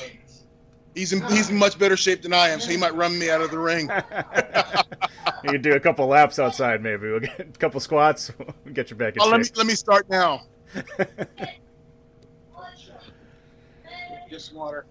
[0.95, 3.29] he's in he's in much better shape than I am, so he might run me
[3.29, 3.87] out of the ring.
[5.43, 7.07] you could do a couple laps outside, maybe.
[7.07, 8.31] We'll get a couple squats.
[8.65, 10.41] We'll get you back in Oh, let me let me start now.
[14.27, 14.87] Just water.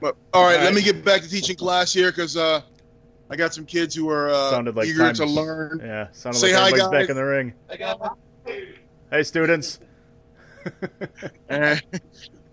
[0.00, 2.60] But all right, All let me get back to teaching class here because uh,
[3.34, 5.80] I got some kids who are uh, Sounded like eager times- to learn.
[5.82, 6.90] Yeah, sounded Say like hi, everybody's guys.
[6.92, 7.52] back in the ring.
[9.10, 9.80] Hey, students.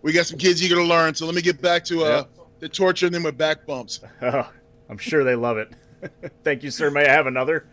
[0.02, 1.14] We got some kids eager to learn.
[1.14, 2.24] So let me get back to uh,
[2.58, 4.00] the torturing them with back bumps.
[4.24, 4.50] Oh,
[4.90, 5.72] I'm sure they love it.
[6.44, 6.90] Thank you, sir.
[6.90, 7.68] May I have another?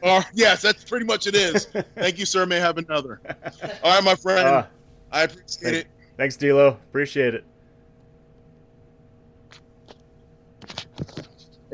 [0.00, 1.66] Uh, yes, that's pretty much it is.
[1.96, 2.46] Thank you, sir.
[2.46, 3.20] May I have another.
[3.82, 4.46] All right, my friend.
[4.46, 4.66] Ah,
[5.10, 5.86] I appreciate thank- it.
[6.16, 6.68] thanks, D'Lo.
[6.68, 7.44] Appreciate it.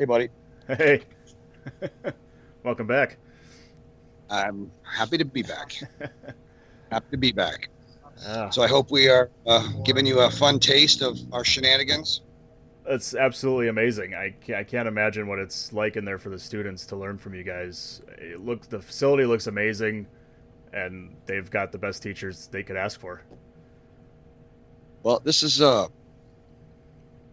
[0.01, 0.29] Hey, buddy.
[0.65, 1.03] Hey,
[2.63, 3.17] welcome back.
[4.31, 5.75] I'm happy to be back.
[6.91, 7.69] happy to be back.
[8.25, 12.21] Ah, So I hope we are uh, giving you a fun taste of our shenanigans.
[12.87, 14.15] it's absolutely amazing.
[14.15, 17.19] I can't, I can't imagine what it's like in there for the students to learn
[17.19, 18.01] from you guys.
[18.17, 20.07] It look the facility looks amazing,
[20.73, 23.21] and they've got the best teachers they could ask for.
[25.03, 25.89] Well, this is uh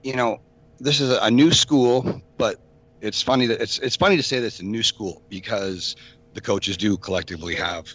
[0.02, 0.42] you know,
[0.80, 2.56] this is a new school, but
[3.00, 5.94] it's funny that it's it's funny to say that it's a new school because
[6.34, 7.86] the coaches do collectively have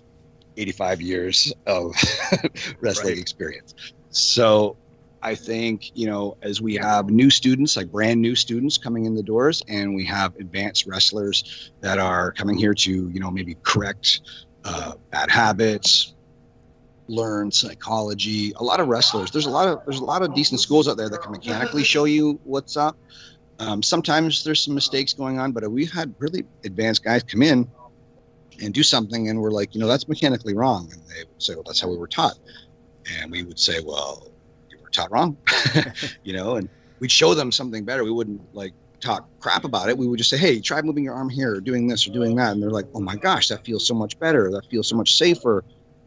[0.57, 1.93] 85 years of
[2.81, 3.17] wrestling Right.
[3.17, 3.73] experience.
[4.09, 4.77] So
[5.21, 9.15] I think, you know, as we have new students, like brand new students coming in
[9.15, 11.43] the doors, and we have advanced wrestlers
[11.81, 14.21] that are coming here to, you know, maybe correct
[14.65, 16.12] uh, bad habits,
[17.07, 18.53] learn psychology.
[18.57, 19.31] A lot of wrestlers.
[19.31, 21.83] There's a lot of there's a lot of decent schools out there that can mechanically
[21.83, 22.97] show you what's up.
[23.59, 27.69] Um, sometimes there's some mistakes going on, but we've had really advanced guys come in
[28.61, 31.53] and do something, and we're like, you know, that's mechanically wrong, and they would say,
[31.53, 32.37] well, that's how we were taught,
[33.19, 34.31] and we would say, well,
[34.69, 35.37] you were taught wrong,
[36.23, 38.03] you know, and we'd show them something better.
[38.03, 39.97] We wouldn't like talk crap about it.
[39.97, 42.35] We would just say, hey, try moving your arm here, or doing this, or doing
[42.35, 44.51] that, and they're like, oh my gosh, that feels so much better.
[44.51, 45.63] That feels so much safer.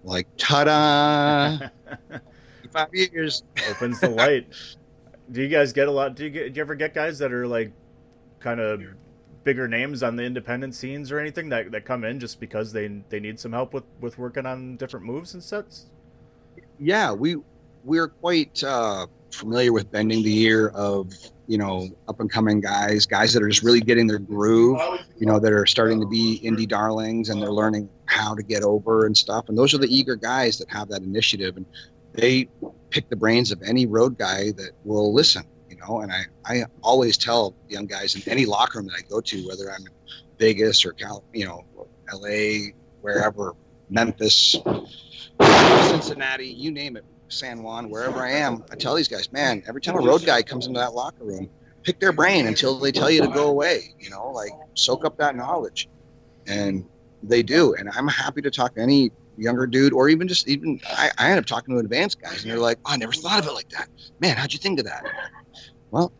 [0.06, 1.68] Like, ta-da!
[2.72, 3.42] Five years.
[3.68, 4.46] Opens the light.
[5.32, 6.14] Do you guys get a lot?
[6.14, 6.52] Do you get?
[6.52, 7.72] Do you ever get guys that are like,
[8.38, 8.80] kind of
[9.42, 12.88] bigger names on the independent scenes or anything that, that come in just because they
[13.08, 15.86] they need some help with with working on different moves and sets?
[16.78, 17.36] yeah we
[17.84, 21.12] we're quite uh, familiar with bending the ear of
[21.46, 24.80] you know up and coming guys guys that are just really getting their groove
[25.16, 28.62] you know that are starting to be indie darlings and they're learning how to get
[28.62, 29.48] over and stuff.
[29.48, 31.66] And those are the eager guys that have that initiative and
[32.12, 32.48] they
[32.90, 36.00] pick the brains of any road guy that will listen you know?
[36.00, 39.46] And i i always tell young guys in any locker room that i go to
[39.48, 39.92] whether i'm in
[40.38, 41.62] vegas or cal you know
[42.12, 42.70] la
[43.00, 43.52] wherever
[43.88, 44.56] memphis
[45.88, 49.80] Cincinnati, you name it, San Juan, wherever I am, I tell these guys, man, every
[49.80, 51.48] time a road guy comes into that locker room,
[51.82, 53.94] pick their brain until they tell you to go away.
[53.98, 55.88] You know, like soak up that knowledge,
[56.46, 56.84] and
[57.22, 57.74] they do.
[57.74, 61.30] And I'm happy to talk to any younger dude, or even just even I, I
[61.30, 63.52] end up talking to advanced guys, and they're like, oh, I never thought of it
[63.52, 63.88] like that.
[64.20, 65.04] Man, how'd you think of that?
[65.90, 66.12] Well,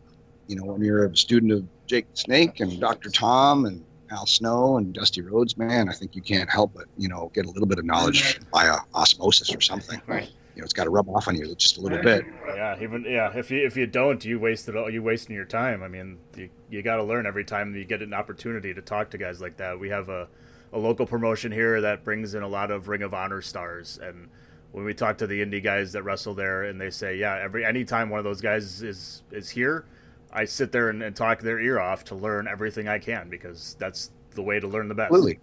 [0.47, 3.09] you know, when you're a student of Jake Snake and Dr.
[3.09, 7.09] Tom and Al Snow and Dusty Rhodes, man, I think you can't help but you
[7.09, 10.01] know get a little bit of knowledge via osmosis or something.
[10.07, 10.29] Right.
[10.57, 12.25] You know, it's got to rub off on you just a little bit.
[12.47, 13.31] Yeah, even yeah.
[13.37, 14.89] If you if you don't, you waste it all.
[14.89, 15.83] You wasting your time.
[15.83, 19.11] I mean, you you got to learn every time you get an opportunity to talk
[19.11, 19.79] to guys like that.
[19.79, 20.27] We have a
[20.73, 24.29] a local promotion here that brings in a lot of Ring of Honor stars, and
[24.71, 27.63] when we talk to the indie guys that wrestle there, and they say, yeah, every
[27.63, 29.85] anytime one of those guys is is here,
[30.31, 33.75] I sit there and, and talk their ear off to learn everything I can because
[33.77, 35.11] that's the way to learn the best.
[35.11, 35.39] Absolutely.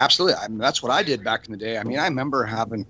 [0.00, 0.34] Absolutely.
[0.34, 1.78] I mean, that's what I did back in the day.
[1.78, 2.86] I mean, I remember having,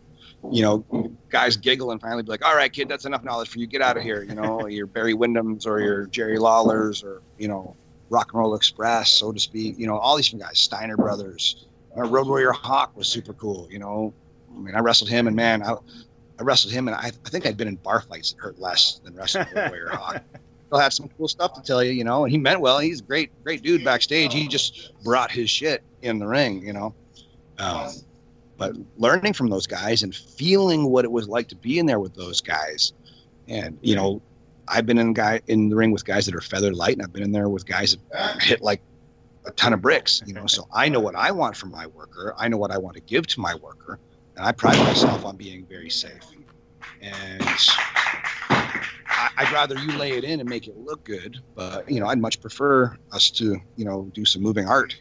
[0.51, 3.59] you know, guys giggle and finally be like, all right, kid, that's enough knowledge for
[3.59, 3.67] you.
[3.67, 4.23] Get out of here.
[4.23, 7.77] You know, your Barry Windhams or your Jerry Lawlers or, you know,
[8.09, 9.79] Rock and Roll Express, so to speak.
[9.79, 11.67] You know, all these guys, Steiner Brothers.
[11.97, 13.69] Uh, Road Warrior Hawk was super cool.
[13.71, 14.15] You know,
[14.55, 17.47] I mean, I wrestled him and man, I, I wrestled him and I, I think
[17.47, 20.23] I'd been in bar fights that hurt less than wrestling Road Warrior Hawk.
[20.71, 22.79] He'll have some cool stuff to tell you, you know, and he meant well.
[22.79, 24.33] He's a great, great dude backstage.
[24.33, 26.95] He just brought his shit in the ring, you know.
[27.59, 27.91] Um,
[28.61, 31.99] but learning from those guys and feeling what it was like to be in there
[31.99, 32.93] with those guys,
[33.49, 34.21] and you know,
[34.69, 37.13] I've been in guy in the ring with guys that are feather light, and I've
[37.13, 38.83] been in there with guys that hit like
[39.47, 40.23] a ton of bricks.
[40.27, 42.35] You know, so I know what I want from my worker.
[42.37, 43.99] I know what I want to give to my worker,
[44.37, 46.21] and I pride myself on being very safe.
[47.01, 47.43] And
[48.51, 52.21] I'd rather you lay it in and make it look good, but you know, I'd
[52.21, 54.95] much prefer us to you know do some moving art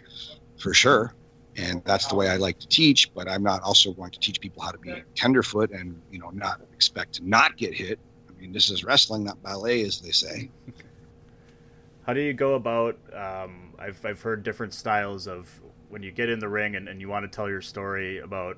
[0.57, 1.13] for sure
[1.59, 3.13] and that's the way I like to teach.
[3.13, 6.29] But I'm not also going to teach people how to be tenderfoot and you know
[6.29, 7.99] not expect to not get hit.
[8.27, 10.49] I mean, this is wrestling, not ballet, as they say.
[12.05, 12.97] How do you go about?
[13.13, 17.01] Um, I've I've heard different styles of when you get in the ring and, and
[17.01, 18.57] you want to tell your story about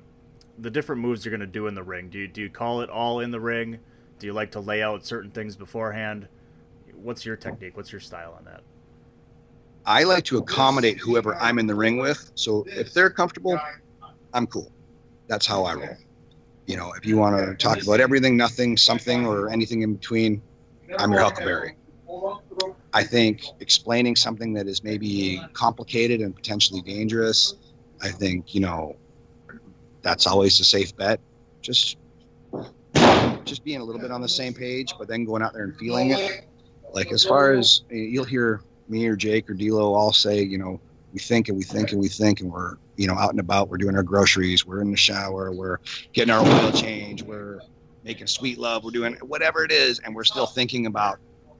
[0.58, 2.08] the different moves you're going to do in the ring.
[2.08, 3.78] Do you do you call it all in the ring?
[4.18, 6.28] Do you like to lay out certain things beforehand?
[6.94, 7.76] What's your technique?
[7.76, 8.62] What's your style on that?
[9.84, 12.30] I like to accommodate whoever I'm in the ring with.
[12.34, 13.58] So if they're comfortable,
[14.32, 14.70] I'm cool.
[15.26, 15.96] That's how I roll.
[16.66, 20.40] You know, if you want to talk about everything, nothing, something, or anything in between,
[20.98, 21.76] I'm your Huckleberry.
[22.92, 27.54] I think explaining something that is maybe complicated and potentially dangerous,
[28.02, 28.96] I think, you know,
[30.02, 31.20] that's always a safe bet.
[31.62, 31.96] Just
[33.44, 35.76] just being a little bit on the same page, but then going out there and
[35.76, 36.46] feeling it.
[36.92, 38.62] Like as far as you'll hear
[38.92, 40.78] me or Jake or D'Lo all say, you know,
[41.12, 43.68] we think and we think and we think and we're, you know, out and about.
[43.68, 44.64] We're doing our groceries.
[44.66, 45.50] We're in the shower.
[45.50, 45.78] We're
[46.12, 47.22] getting our oil change.
[47.22, 47.60] We're
[48.04, 48.84] making sweet love.
[48.84, 51.18] We're doing whatever it is, and we're still thinking about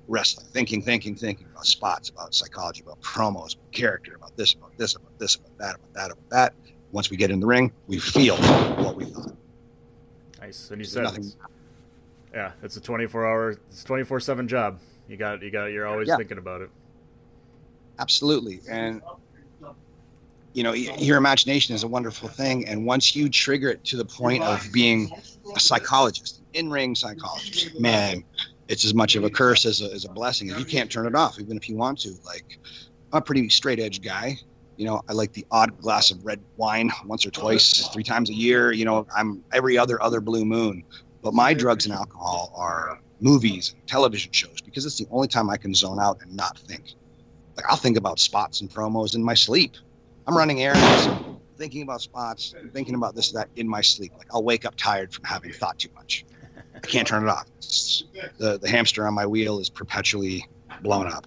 [0.08, 4.76] wrestling, thinking, thinking, thinking about spots, about psychology, about promos, about character, about this, about
[4.76, 6.54] this, about this, about that, about that, about that.
[6.92, 9.34] Once we get in the ring, we feel what we thought.
[10.40, 10.70] Nice.
[10.70, 11.36] And you There's said, nothing- it's,
[12.34, 14.78] yeah, it's a 24 hour, it's 24 seven job.
[15.08, 16.16] You got, you got, you're always Yeah.
[16.16, 16.70] thinking about it.
[17.98, 18.60] Absolutely.
[18.68, 19.02] And
[20.54, 22.68] you know your imagination is a wonderful thing.
[22.68, 25.10] And once you trigger it to the point of being
[25.56, 28.22] a psychologist in-ring psychologist man
[28.68, 30.50] it's as much of a curse as a, as a blessing.
[30.50, 32.58] If you can't turn it off even if you want to like
[33.12, 34.36] i'm a pretty straight edge guy.
[34.76, 38.30] You know i like the odd glass of red wine once or twice three times
[38.30, 38.72] a year.
[38.72, 40.84] You know i'm every other other blue moon.
[41.22, 45.48] But my drugs and alcohol are movies and television shows because it's the only time
[45.48, 46.94] i can zone out and not think
[47.56, 49.76] like I'll think about spots and promos in my sleep.
[50.26, 51.08] I'm running errands,
[51.56, 54.12] thinking about spots, thinking about this that in my sleep.
[54.16, 56.24] Like I'll wake up tired from having thought too much.
[56.74, 57.46] I can't turn it off.
[58.38, 60.44] The the hamster on my wheel is perpetually
[60.82, 61.26] blown up.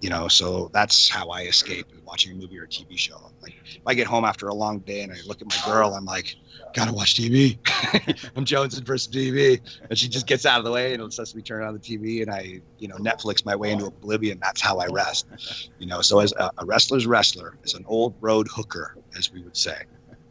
[0.00, 3.16] You know, so that's how I escape watching a movie or a TV show.
[3.40, 5.94] Like if I get home after a long day and I look at my girl,
[5.94, 6.34] I'm like,
[6.74, 7.58] gotta watch TV.
[8.36, 9.58] I'm jonesing for some TV,
[9.88, 12.20] and she just gets out of the way and lets me turn on the TV,
[12.20, 14.38] and I, you know, Netflix my way into oblivion.
[14.42, 15.70] That's how I rest.
[15.78, 19.42] You know, so as a, a wrestler's wrestler, as an old road hooker, as we
[19.42, 19.78] would say,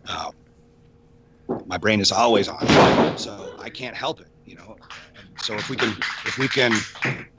[0.08, 0.34] um,
[1.66, 4.28] my brain is always on, so I can't help it.
[4.46, 4.76] You know,
[5.42, 5.90] so if we can,
[6.26, 6.74] if we can,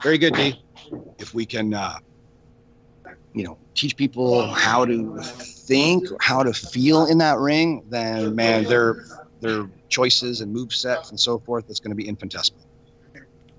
[0.01, 0.61] very good, D.
[1.17, 1.97] If we can, uh,
[3.33, 8.63] you know, teach people how to think, how to feel in that ring, then man,
[8.65, 9.05] their
[9.41, 12.65] their choices and move sets and so forth, it's going to be infinitesimal.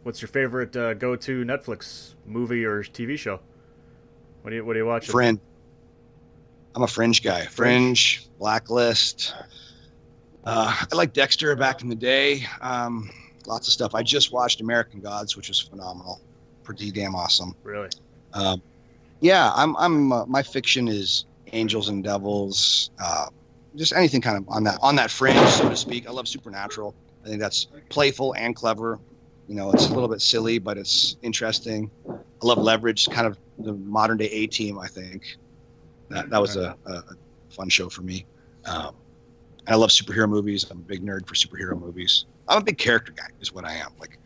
[0.02, 3.40] What's your favorite uh, go to Netflix movie or TV show?
[4.42, 5.08] What do you, what do you watch?
[5.08, 5.40] Fringe.
[6.74, 7.46] I'm a fringe guy.
[7.46, 9.34] Fringe, Blacklist.
[10.44, 12.46] Uh, I like Dexter back in the day.
[12.60, 13.08] Um,
[13.46, 13.94] lots of stuff.
[13.94, 16.20] I just watched American Gods, which was phenomenal.
[16.64, 17.54] Pretty damn awesome.
[17.62, 17.88] Really?
[18.34, 18.60] Um,
[19.24, 19.74] yeah, I'm.
[19.76, 20.12] I'm.
[20.12, 22.90] Uh, my fiction is angels and devils.
[23.02, 23.28] Uh,
[23.74, 26.06] just anything kind of on that on that fringe, so to speak.
[26.06, 26.94] I love Supernatural.
[27.24, 29.00] I think that's playful and clever.
[29.48, 31.90] You know, it's a little bit silly, but it's interesting.
[32.06, 34.78] I love Leverage, kind of the modern day A Team.
[34.78, 35.38] I think
[36.10, 37.02] that that was a, a,
[37.48, 38.26] fun show for me.
[38.66, 38.94] Um,
[39.66, 40.70] I love superhero movies.
[40.70, 42.26] I'm a big nerd for superhero movies.
[42.46, 43.92] I'm a big character guy, is what I am.
[43.98, 44.18] Like,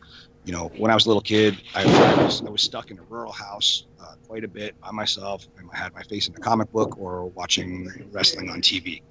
[0.48, 3.02] you know, when I was a little kid, I was, I was stuck in a
[3.02, 6.38] rural house uh, quite a bit by myself, and I had my face in a
[6.38, 9.02] comic book or watching wrestling on TV,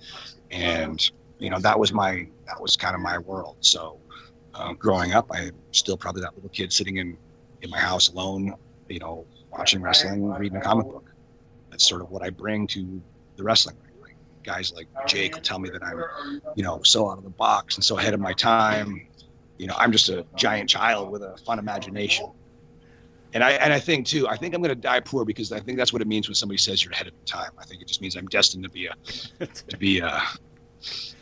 [0.49, 0.99] and
[1.38, 3.57] you know that was my that was kind of my world.
[3.59, 3.99] So,
[4.55, 7.15] uh, growing up, I'm still probably that little kid sitting in
[7.61, 8.55] in my house alone,
[8.88, 11.07] you know, watching wrestling, reading a comic book.
[11.69, 12.99] That's sort of what I bring to
[13.35, 13.77] the wrestling.
[14.43, 16.01] Guys like Jake will tell me that I'm,
[16.55, 19.07] you know, so out of the box and so ahead of my time.
[19.58, 22.30] You know, I'm just a giant child with a fun imagination.
[23.34, 25.60] And I and I think too, I think I'm going to die poor because I
[25.60, 27.51] think that's what it means when somebody says you're ahead of time.
[27.60, 30.22] I think it just means I'm destined to be a to be a,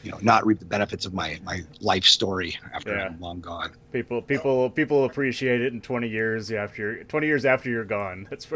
[0.04, 3.08] you know, not reap the benefits of my my life story after Yeah.
[3.08, 3.72] I'm long gone.
[3.92, 8.28] People, people, people appreciate it in 20 years after 20 years after you're gone.
[8.30, 8.48] That's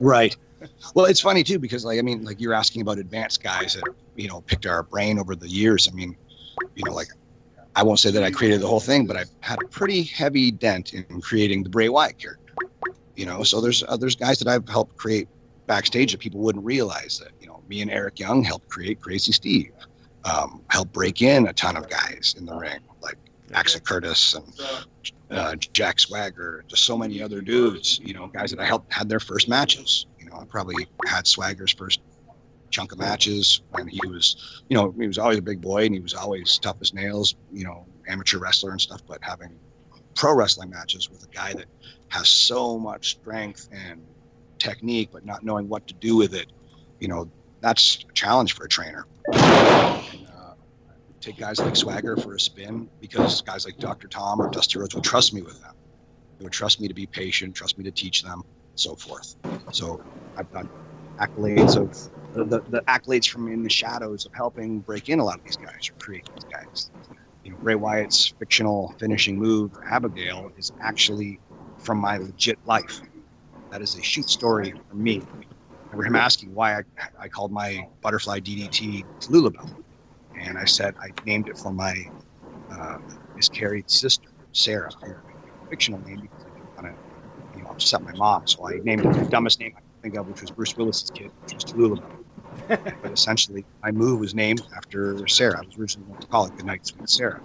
[0.00, 0.36] Right.
[0.94, 3.84] Well, it's funny too because like I mean, like you're asking about advanced guys that
[4.16, 5.88] you know picked our brain over the years.
[5.90, 6.16] I mean,
[6.74, 7.08] you know, like
[7.78, 10.50] I won't say that I created the whole thing, but I've had a pretty heavy
[10.50, 12.52] dent in creating the Bray Wyatt character.
[13.14, 15.28] You know, so there's uh, there's guys that I've helped create
[15.68, 17.30] backstage that people wouldn't realize that.
[17.40, 19.70] You know, me and Eric Young helped create Crazy Steve,
[20.24, 23.16] um, helped break in a ton of guys in the ring like
[23.54, 24.52] Axel Curtis and
[25.30, 29.08] uh, Jack Swagger, just so many other dudes, you know, guys that I helped had
[29.08, 30.06] their first matches.
[30.18, 32.00] You know, I probably had Swagger's first
[32.70, 35.94] chunk of matches when he was, you know, he was always a big boy and
[35.94, 39.58] he was always tough as nails, you know, amateur wrestler and stuff, but having
[40.14, 41.66] pro wrestling matches with a guy that
[42.08, 44.02] has so much strength and
[44.58, 46.46] technique, but not knowing what to do with it,
[47.00, 49.06] you know, that's a challenge for a trainer.
[49.32, 50.54] And, uh,
[51.20, 54.08] take guys like Swagger for a spin because guys like Dr.
[54.08, 55.72] Tom or Dusty Rhodes would trust me with them.
[56.38, 58.42] They would trust me to be patient, trust me to teach them,
[58.76, 59.34] so forth.
[59.72, 60.00] So
[60.36, 60.66] I've got
[61.18, 65.24] accolades of the, the, the accolades from in the shadows of helping break in a
[65.24, 66.90] lot of these guys or create these guys.
[67.44, 71.40] You know, Bray Wyatt's fictional finishing move, Abigail, is actually
[71.78, 73.02] from my legit life.
[73.70, 75.22] That is a shoot story for me.
[75.92, 76.82] I remember him asking why I,
[77.20, 79.70] I called my butterfly DDT Lulabelle.
[80.36, 82.04] And I said I named it for my
[82.70, 82.98] uh,
[83.34, 84.90] miscarried sister, Sarah.
[85.70, 86.96] Fictional name because I didn't want to,
[87.58, 88.46] you know, upset my mom.
[88.46, 91.10] So I named it the dumbest name I could think of, which was Bruce Willis's
[91.10, 92.17] kid, which was Tallulah.
[92.66, 95.58] But essentially, my move was named after Sarah.
[95.58, 97.40] I was originally going to call it Goodnight Sweet Sarah.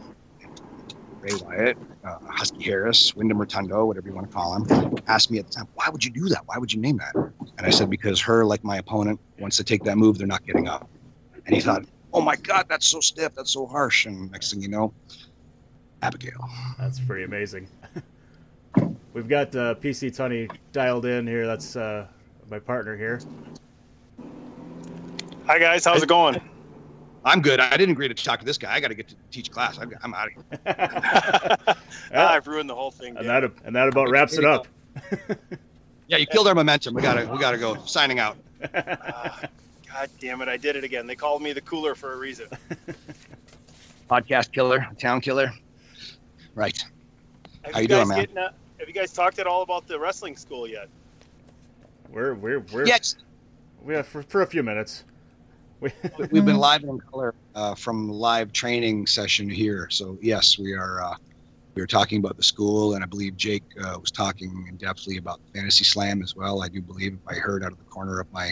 [1.21, 5.39] Bray Wyatt, uh, Husky Harris, Windham Rotunda, whatever you want to call him, asked me
[5.39, 6.41] at the time, why would you do that?
[6.47, 7.15] Why would you name that?
[7.15, 10.45] And I said, because her, like my opponent, wants to take that move, they're not
[10.45, 10.89] getting up.
[11.45, 14.05] And he thought, oh my God, that's so stiff, that's so harsh.
[14.05, 14.93] And next thing you know,
[16.01, 16.49] Abigail.
[16.77, 17.69] That's pretty amazing.
[19.13, 21.47] We've got uh, PC Tunney dialed in here.
[21.47, 22.07] That's uh,
[22.49, 23.21] my partner here.
[25.45, 26.41] Hi guys, how's it going?
[27.25, 27.59] I'm good.
[27.59, 28.73] I didn't agree to talk to this guy.
[28.73, 29.77] I got to get to teach class.
[29.77, 31.75] I'm, I'm out of here.
[32.13, 33.15] I've ruined the whole thing.
[33.17, 34.67] and that and that about wraps it up.
[36.09, 36.93] Yeah, you killed our momentum.
[36.93, 37.81] We gotta, we gotta go.
[37.85, 38.37] Signing out.
[38.75, 39.39] Ah,
[39.89, 40.49] God damn it!
[40.49, 41.07] I did it again.
[41.07, 42.47] They called me the cooler for a reason.
[44.09, 45.53] Podcast killer, town killer.
[46.55, 46.77] Right.
[47.63, 48.19] Have How you you doing, guys man?
[48.19, 50.89] getting, uh, have you guys talked at all about the wrestling school yet?
[52.09, 53.15] We're we're we're Yes,
[53.81, 55.05] we have for, for a few minutes.
[55.83, 55.91] We,
[56.31, 59.87] we've been live in color uh, from live training session here.
[59.91, 61.03] So yes, we are.
[61.03, 61.15] Uh,
[61.75, 65.17] we were talking about the school, and I believe Jake uh, was talking in depthly
[65.17, 66.61] about Fantasy Slam as well.
[66.61, 68.51] I do believe if I heard out of the corner of my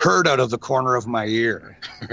[0.00, 1.78] heard out of the corner of my ear.
[2.02, 2.06] I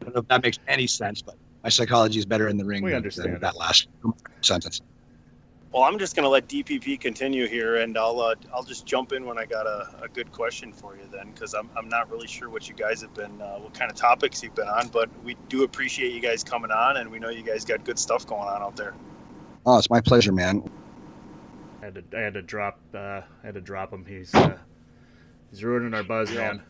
[0.00, 2.82] don't know if that makes any sense, but my psychology is better in the ring
[2.82, 3.34] We understand.
[3.34, 3.86] than that last
[4.40, 4.80] sentence.
[5.72, 9.26] Well, I'm just gonna let DPP continue here, and I'll uh, I'll just jump in
[9.26, 12.26] when I got a, a good question for you then, because I'm, I'm not really
[12.26, 15.10] sure what you guys have been, uh, what kind of topics you've been on, but
[15.24, 18.26] we do appreciate you guys coming on, and we know you guys got good stuff
[18.26, 18.94] going on out there.
[19.66, 20.66] Oh, it's my pleasure, man.
[21.82, 24.06] I had to I had to drop uh, I had to drop him.
[24.06, 24.56] He's uh,
[25.50, 26.52] he's ruining our buzz, Yeah.
[26.52, 26.62] man.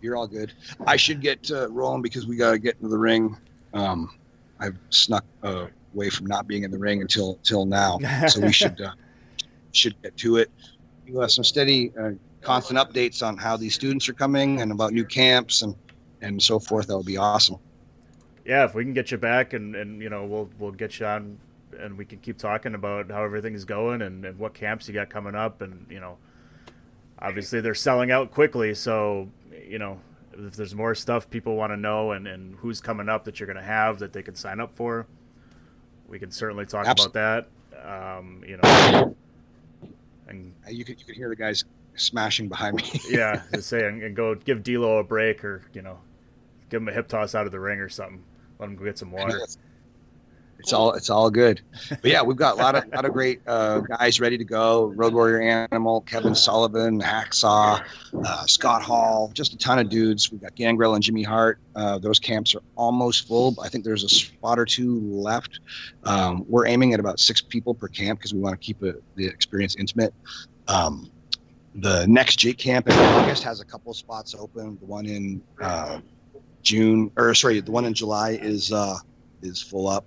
[0.00, 0.54] You're all good.
[0.86, 3.36] I should get uh, rolling because we got to get into the ring.
[3.74, 4.16] Um,
[4.60, 5.66] I've snuck uh,
[5.98, 8.92] away from not being in the ring until till now, so we should uh,
[9.72, 10.50] should get to it.
[11.06, 14.92] You have some steady, uh, constant updates on how these students are coming and about
[14.92, 15.74] new camps and
[16.22, 16.86] and so forth.
[16.86, 17.58] That would be awesome.
[18.44, 21.06] yeah, if we can get you back and, and you know we'll we'll get you
[21.06, 21.38] on
[21.78, 25.10] and we can keep talking about how everything's going and, and what camps you got
[25.10, 26.16] coming up and you know
[27.20, 29.28] obviously they're selling out quickly so
[29.66, 30.00] you know
[30.32, 33.46] if there's more stuff people want to know and, and who's coming up that you're
[33.46, 35.06] going to have that they can sign up for
[36.08, 39.16] we can certainly talk Absol- about that um, you know.
[40.28, 43.00] And Uh, You could you could hear the guys smashing behind me.
[43.10, 45.98] yeah to say and, and go give D'Lo a break or you know
[46.70, 48.22] give him a hip toss out of the ring or something.
[48.58, 49.40] Let him go get some water
[50.58, 53.40] It's all it's all good, but yeah, we've got a lot of lot of great
[53.46, 54.86] uh, guys ready to go.
[54.96, 57.84] Road Warrior Animal, Kevin Sullivan, Hacksaw,
[58.24, 60.32] uh, Scott Hall, just a ton of dudes.
[60.32, 61.60] We've got Gangrel and Jimmy Hart.
[61.76, 63.54] Uh, those camps are almost full.
[63.62, 65.60] I think there's a spot or two left.
[66.02, 69.00] Um, we're aiming at about six people per camp because we want to keep it,
[69.14, 70.12] the experience intimate.
[70.66, 71.08] Um,
[71.76, 74.76] the next Jake camp in August has a couple spots open.
[74.80, 76.00] The one in uh,
[76.62, 78.96] June, or sorry, the one in July is uh,
[79.42, 80.04] is full up.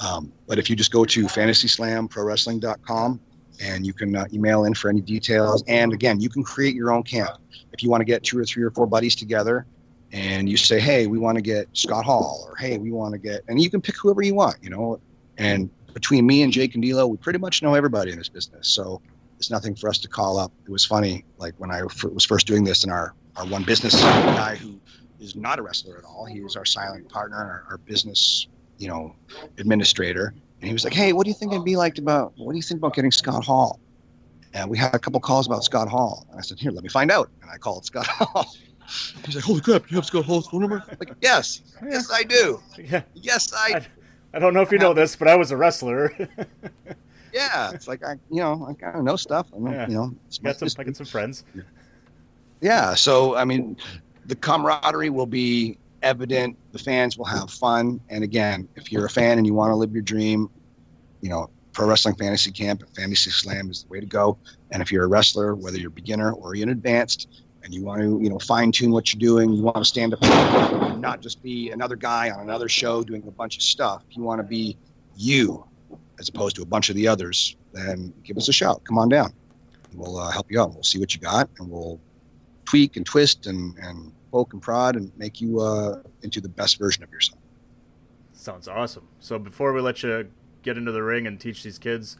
[0.00, 3.20] Um, but if you just go to fantasyslamprowrestling.com
[3.60, 5.62] and you can uh, email in for any details.
[5.68, 7.30] And again, you can create your own camp.
[7.72, 9.66] If you want to get two or three or four buddies together
[10.12, 13.18] and you say, hey, we want to get Scott Hall, or hey, we want to
[13.18, 14.98] get, and you can pick whoever you want, you know.
[15.38, 18.68] And between me and Jake and D'Lo, we pretty much know everybody in this business.
[18.68, 19.00] So
[19.38, 20.52] it's nothing for us to call up.
[20.64, 23.62] It was funny, like when I f- was first doing this, and our, our one
[23.62, 24.80] business guy who
[25.20, 28.48] is not a wrestler at all, he was our silent partner, our, our business,
[28.80, 29.14] you know,
[29.58, 32.32] administrator and he was like, "Hey, what do you think it'd be like about?
[32.36, 33.78] What do you think about getting Scott Hall?"
[34.52, 36.26] And we had a couple calls about Scott Hall.
[36.30, 38.46] And I said, "Here, let me find out." And I called Scott Hall.
[39.24, 39.90] He's like, "Holy crap!
[39.90, 42.60] You have Scott Hall's phone number?" Like, yes, yes, I do.
[42.76, 43.02] Yeah.
[43.14, 43.74] Yes, I.
[43.76, 43.86] I,
[44.34, 46.12] I don't know if you know this, but I was a wrestler.
[47.32, 49.46] Yeah, it's like I, you know, I kind of know stuff.
[49.54, 49.86] I know, Yeah.
[49.88, 50.68] you know, it's got some.
[50.78, 51.44] I got some friends.
[52.60, 52.94] Yeah.
[52.94, 53.76] So, I mean,
[54.26, 56.56] the camaraderie will be evident.
[56.72, 58.00] The fans will have fun.
[58.08, 60.50] And again, if you're a fan and you want to live your dream,
[61.20, 64.36] you know, Pro Wrestling Fantasy Camp and Fantasy Slam is the way to go.
[64.72, 67.28] And if you're a wrestler, whether you're a beginner or you're an advanced,
[67.62, 70.14] and you want to, you know, fine tune what you're doing, you want to stand
[70.14, 70.20] up
[70.98, 74.02] not just be another guy on another show doing a bunch of stuff.
[74.10, 74.76] If you want to be
[75.16, 75.64] you
[76.18, 78.82] as opposed to a bunch of the others, then give us a shout.
[78.84, 79.32] Come on down.
[79.94, 80.72] We'll uh, help you out.
[80.72, 82.00] We'll see what you got, and we'll
[82.64, 86.78] tweak and twist and, and poke and prod and make you uh, into the best
[86.78, 87.40] version of yourself.
[88.32, 89.06] Sounds awesome.
[89.18, 90.30] So before we let you
[90.62, 92.16] get into the ring and teach these kids,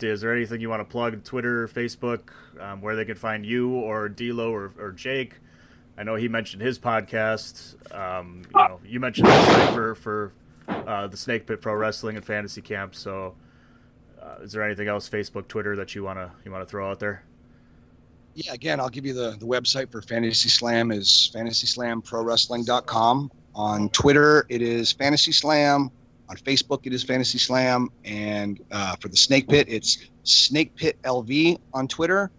[0.00, 1.24] is there anything you want to plug?
[1.24, 2.30] Twitter, Facebook,
[2.60, 5.34] um, where they can find you or D'Lo or, or Jake?
[5.96, 7.74] I know he mentioned his podcast.
[7.94, 9.28] Um, you know, you mentioned
[9.74, 10.32] for for
[10.68, 12.94] uh, the Snake Pit Pro Wrestling and Fantasy Camp.
[12.94, 13.34] So,
[14.20, 17.24] uh, is there anything else, Facebook, Twitter, that you wanna you wanna throw out there?
[18.34, 23.30] Yeah, again, I'll give you the, the website for Fantasy Slam is fantasyslamprowrestling.com.
[23.54, 25.90] On Twitter, it is Fantasy Slam.
[26.30, 27.90] On Facebook, it is Fantasy Slam.
[28.04, 32.30] And uh, for the Snake Pit, it's Snake Pit LV on Twitter.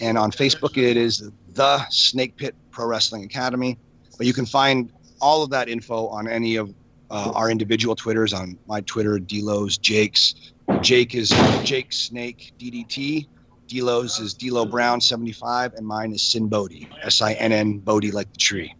[0.00, 3.78] And on Facebook, it is the Snake Pit Pro Wrestling Academy.
[4.18, 6.74] But you can find all of that info on any of
[7.10, 8.32] uh, our individual Twitters.
[8.32, 10.34] On my Twitter, D'Lo's, Jake's.
[10.80, 11.28] Jake is
[11.62, 13.28] Jake Snake DDT.
[13.72, 18.10] D'Lo's is D'Lo Brown 75, and mine is Sinn Bodhi, S I N N Bodhi
[18.10, 18.74] like the tree.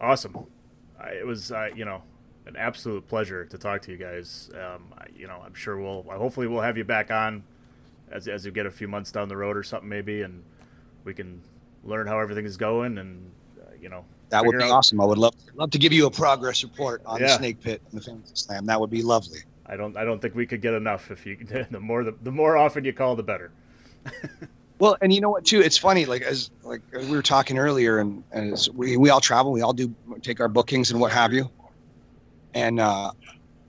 [0.00, 0.46] Awesome.
[1.00, 2.02] I, it was, uh, you know,
[2.46, 4.50] an absolute pleasure to talk to you guys.
[4.54, 7.44] Um, I, you know, I'm sure we'll, hopefully, we'll have you back on
[8.10, 10.42] as as you get a few months down the road or something, maybe, and
[11.04, 11.40] we can
[11.84, 15.00] learn how everything is going, and uh, you know, That would be out- awesome.
[15.00, 18.00] I would love love to give you a progress report on the Snake Pit and
[18.00, 18.66] the Fantasy Slam.
[18.66, 19.40] That would be lovely.
[19.72, 21.10] I don't, I don't think we could get enough.
[21.10, 21.36] If you,
[21.70, 23.52] the more, the, the more often you call, the better.
[24.82, 25.60] Well, and you know what too?
[25.60, 26.06] It's funny.
[26.06, 29.62] Like as like as we were talking earlier, and as we we all travel, we
[29.62, 31.48] all do take our bookings and what have you.
[32.52, 33.12] And uh,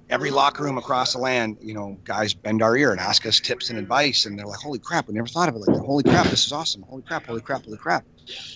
[0.10, 3.40] every locker room across the land, you know, guys bend our ear and ask us
[3.40, 5.78] tips and advice, and they're like, "Holy crap, we never thought of it like.
[5.82, 6.82] Holy crap, this is awesome.
[6.82, 8.04] Holy crap, holy crap, holy crap."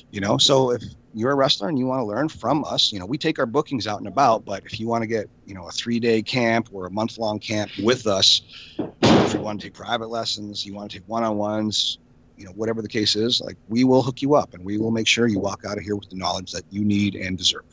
[0.10, 0.82] You know, so if
[1.20, 3.46] you're a wrestler and you want to learn from us, you know, we take our
[3.46, 4.46] bookings out and about.
[4.46, 7.18] But if you want to get, you know, a three day camp or a month
[7.18, 8.42] long camp with us,
[8.78, 11.98] if you want to take private lessons, you want to take one on ones,
[12.38, 14.92] you know, whatever the case is, like we will hook you up and we will
[14.92, 17.66] make sure you walk out of here with the knowledge that you need and deserve.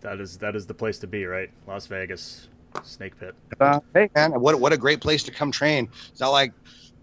[0.00, 1.50] That is, that is the place to be, right?
[1.66, 2.48] Las Vegas,
[2.82, 3.34] Snake Pit.
[3.60, 5.88] Uh, hey man, what what a great place to come train.
[6.10, 6.52] It's not like,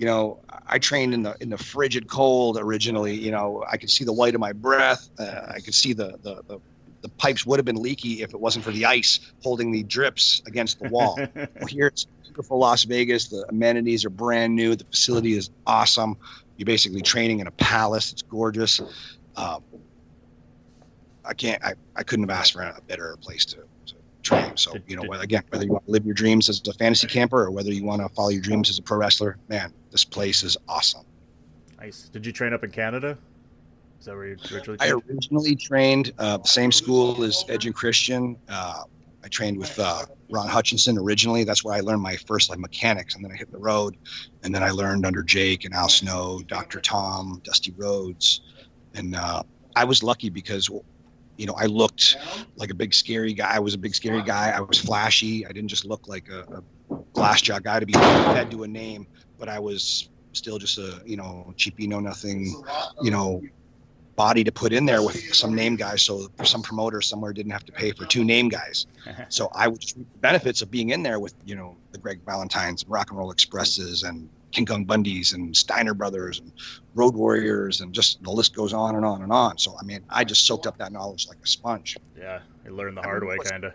[0.04, 0.38] you know,
[0.68, 3.16] I trained in the in the frigid cold originally.
[3.16, 5.10] You know, I could see the white of my breath.
[5.18, 6.60] Uh, I could see the, the the
[7.04, 10.42] the pipes would have been leaky if it wasn't for the ice holding the drips
[10.46, 11.18] against the wall.
[11.36, 13.30] Well, here it's beautiful Las Vegas.
[13.30, 14.76] The amenities are brand new.
[14.76, 16.18] The facility is awesome.
[16.58, 18.12] You're basically training in a palace.
[18.12, 18.82] It's gorgeous.
[19.38, 19.64] Um,
[21.24, 21.64] I can't.
[21.64, 23.60] I, I couldn't have asked for a better place to,
[24.24, 24.56] train.
[24.58, 27.44] So you know, again, whether you want to live your dreams as a fantasy camper
[27.44, 30.44] or whether you want to follow your dreams as a pro wrestler, man, this place
[30.44, 31.06] is awesome.
[31.80, 32.10] nice.
[32.10, 33.18] Did you train up in Canada?
[34.00, 34.78] Is that where you originally?
[34.82, 38.36] I originally trained uh, the same school as Edge and Christian.
[38.50, 38.84] Uh,
[39.24, 41.46] I trained with uh, Ron Hutchinson originally.
[41.46, 43.96] That's where I learned my first like mechanics, and then I hit the road,
[44.44, 46.82] and then I learned under Jake and Al Snow, Dr.
[46.82, 48.42] Tom, Dusty Rhodes,
[48.94, 49.44] and uh,
[49.76, 50.70] I was lucky because,
[51.38, 52.18] you know, I looked
[52.56, 53.56] like a big scary guy.
[53.56, 54.52] I was a big scary guy.
[54.52, 55.46] I was flashy.
[55.46, 56.42] I didn't just look like a,
[56.90, 59.08] a glass jaw guy to be fed to a name,
[59.40, 62.62] but I was still just a you know cheapy, know nothing,
[63.02, 63.42] you know
[64.16, 67.66] body to put in there with some name guys so some promoter somewhere didn't have
[67.66, 68.86] to pay for two name guys
[69.30, 71.98] so i would just reap the benefits of being in there with you know the
[71.98, 76.52] greg valentines rock and roll expresses and King Kong Bundys and Steiner Brothers and
[76.94, 79.58] Road Warriors and just the list goes on and on and on.
[79.58, 81.98] So I mean, I just soaked up that knowledge like a sponge.
[82.18, 83.74] Yeah, you learned the hard way, kind of.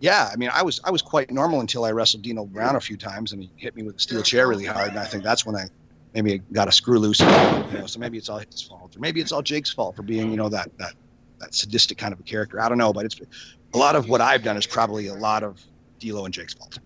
[0.00, 2.80] Yeah, I mean, I was I was quite normal until I wrestled D'Lo Brown a
[2.80, 5.24] few times and he hit me with a steel chair really hard, and I think
[5.24, 5.66] that's when I
[6.14, 7.20] maybe got a screw loose.
[7.20, 10.02] You know, so maybe it's all his fault, or maybe it's all Jake's fault for
[10.02, 10.94] being you know that that
[11.40, 12.60] that sadistic kind of a character.
[12.60, 13.20] I don't know, but it's
[13.74, 15.60] a lot of what I've done is probably a lot of
[15.98, 16.78] D'Lo and Jake's fault.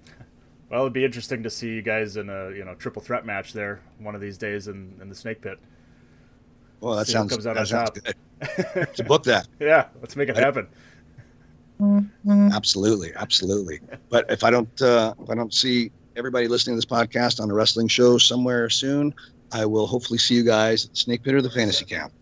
[0.71, 3.53] Well, it'd be interesting to see you guys in a you know triple threat match
[3.53, 5.59] there one of these days in, in the Snake Pit.
[6.81, 8.05] Well, that See sounds comes out that on sounds top.
[8.05, 8.15] good.
[8.95, 9.49] To book that.
[9.59, 10.69] yeah, let's make it happen.
[12.53, 13.81] Absolutely, absolutely.
[14.11, 17.51] But if I don't, uh, if I don't see everybody listening to this podcast on
[17.51, 19.15] a wrestling show somewhere soon,
[19.53, 22.13] I will hopefully see you guys at Snake Pit or the Fantasy Camp.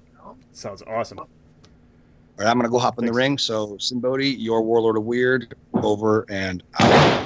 [0.53, 1.19] Sounds awesome.
[1.19, 1.29] All
[2.39, 3.37] right, I'm gonna go hop in the ring.
[3.39, 7.26] So, Sinn Bodhi, your Warlord of Weird, over and out.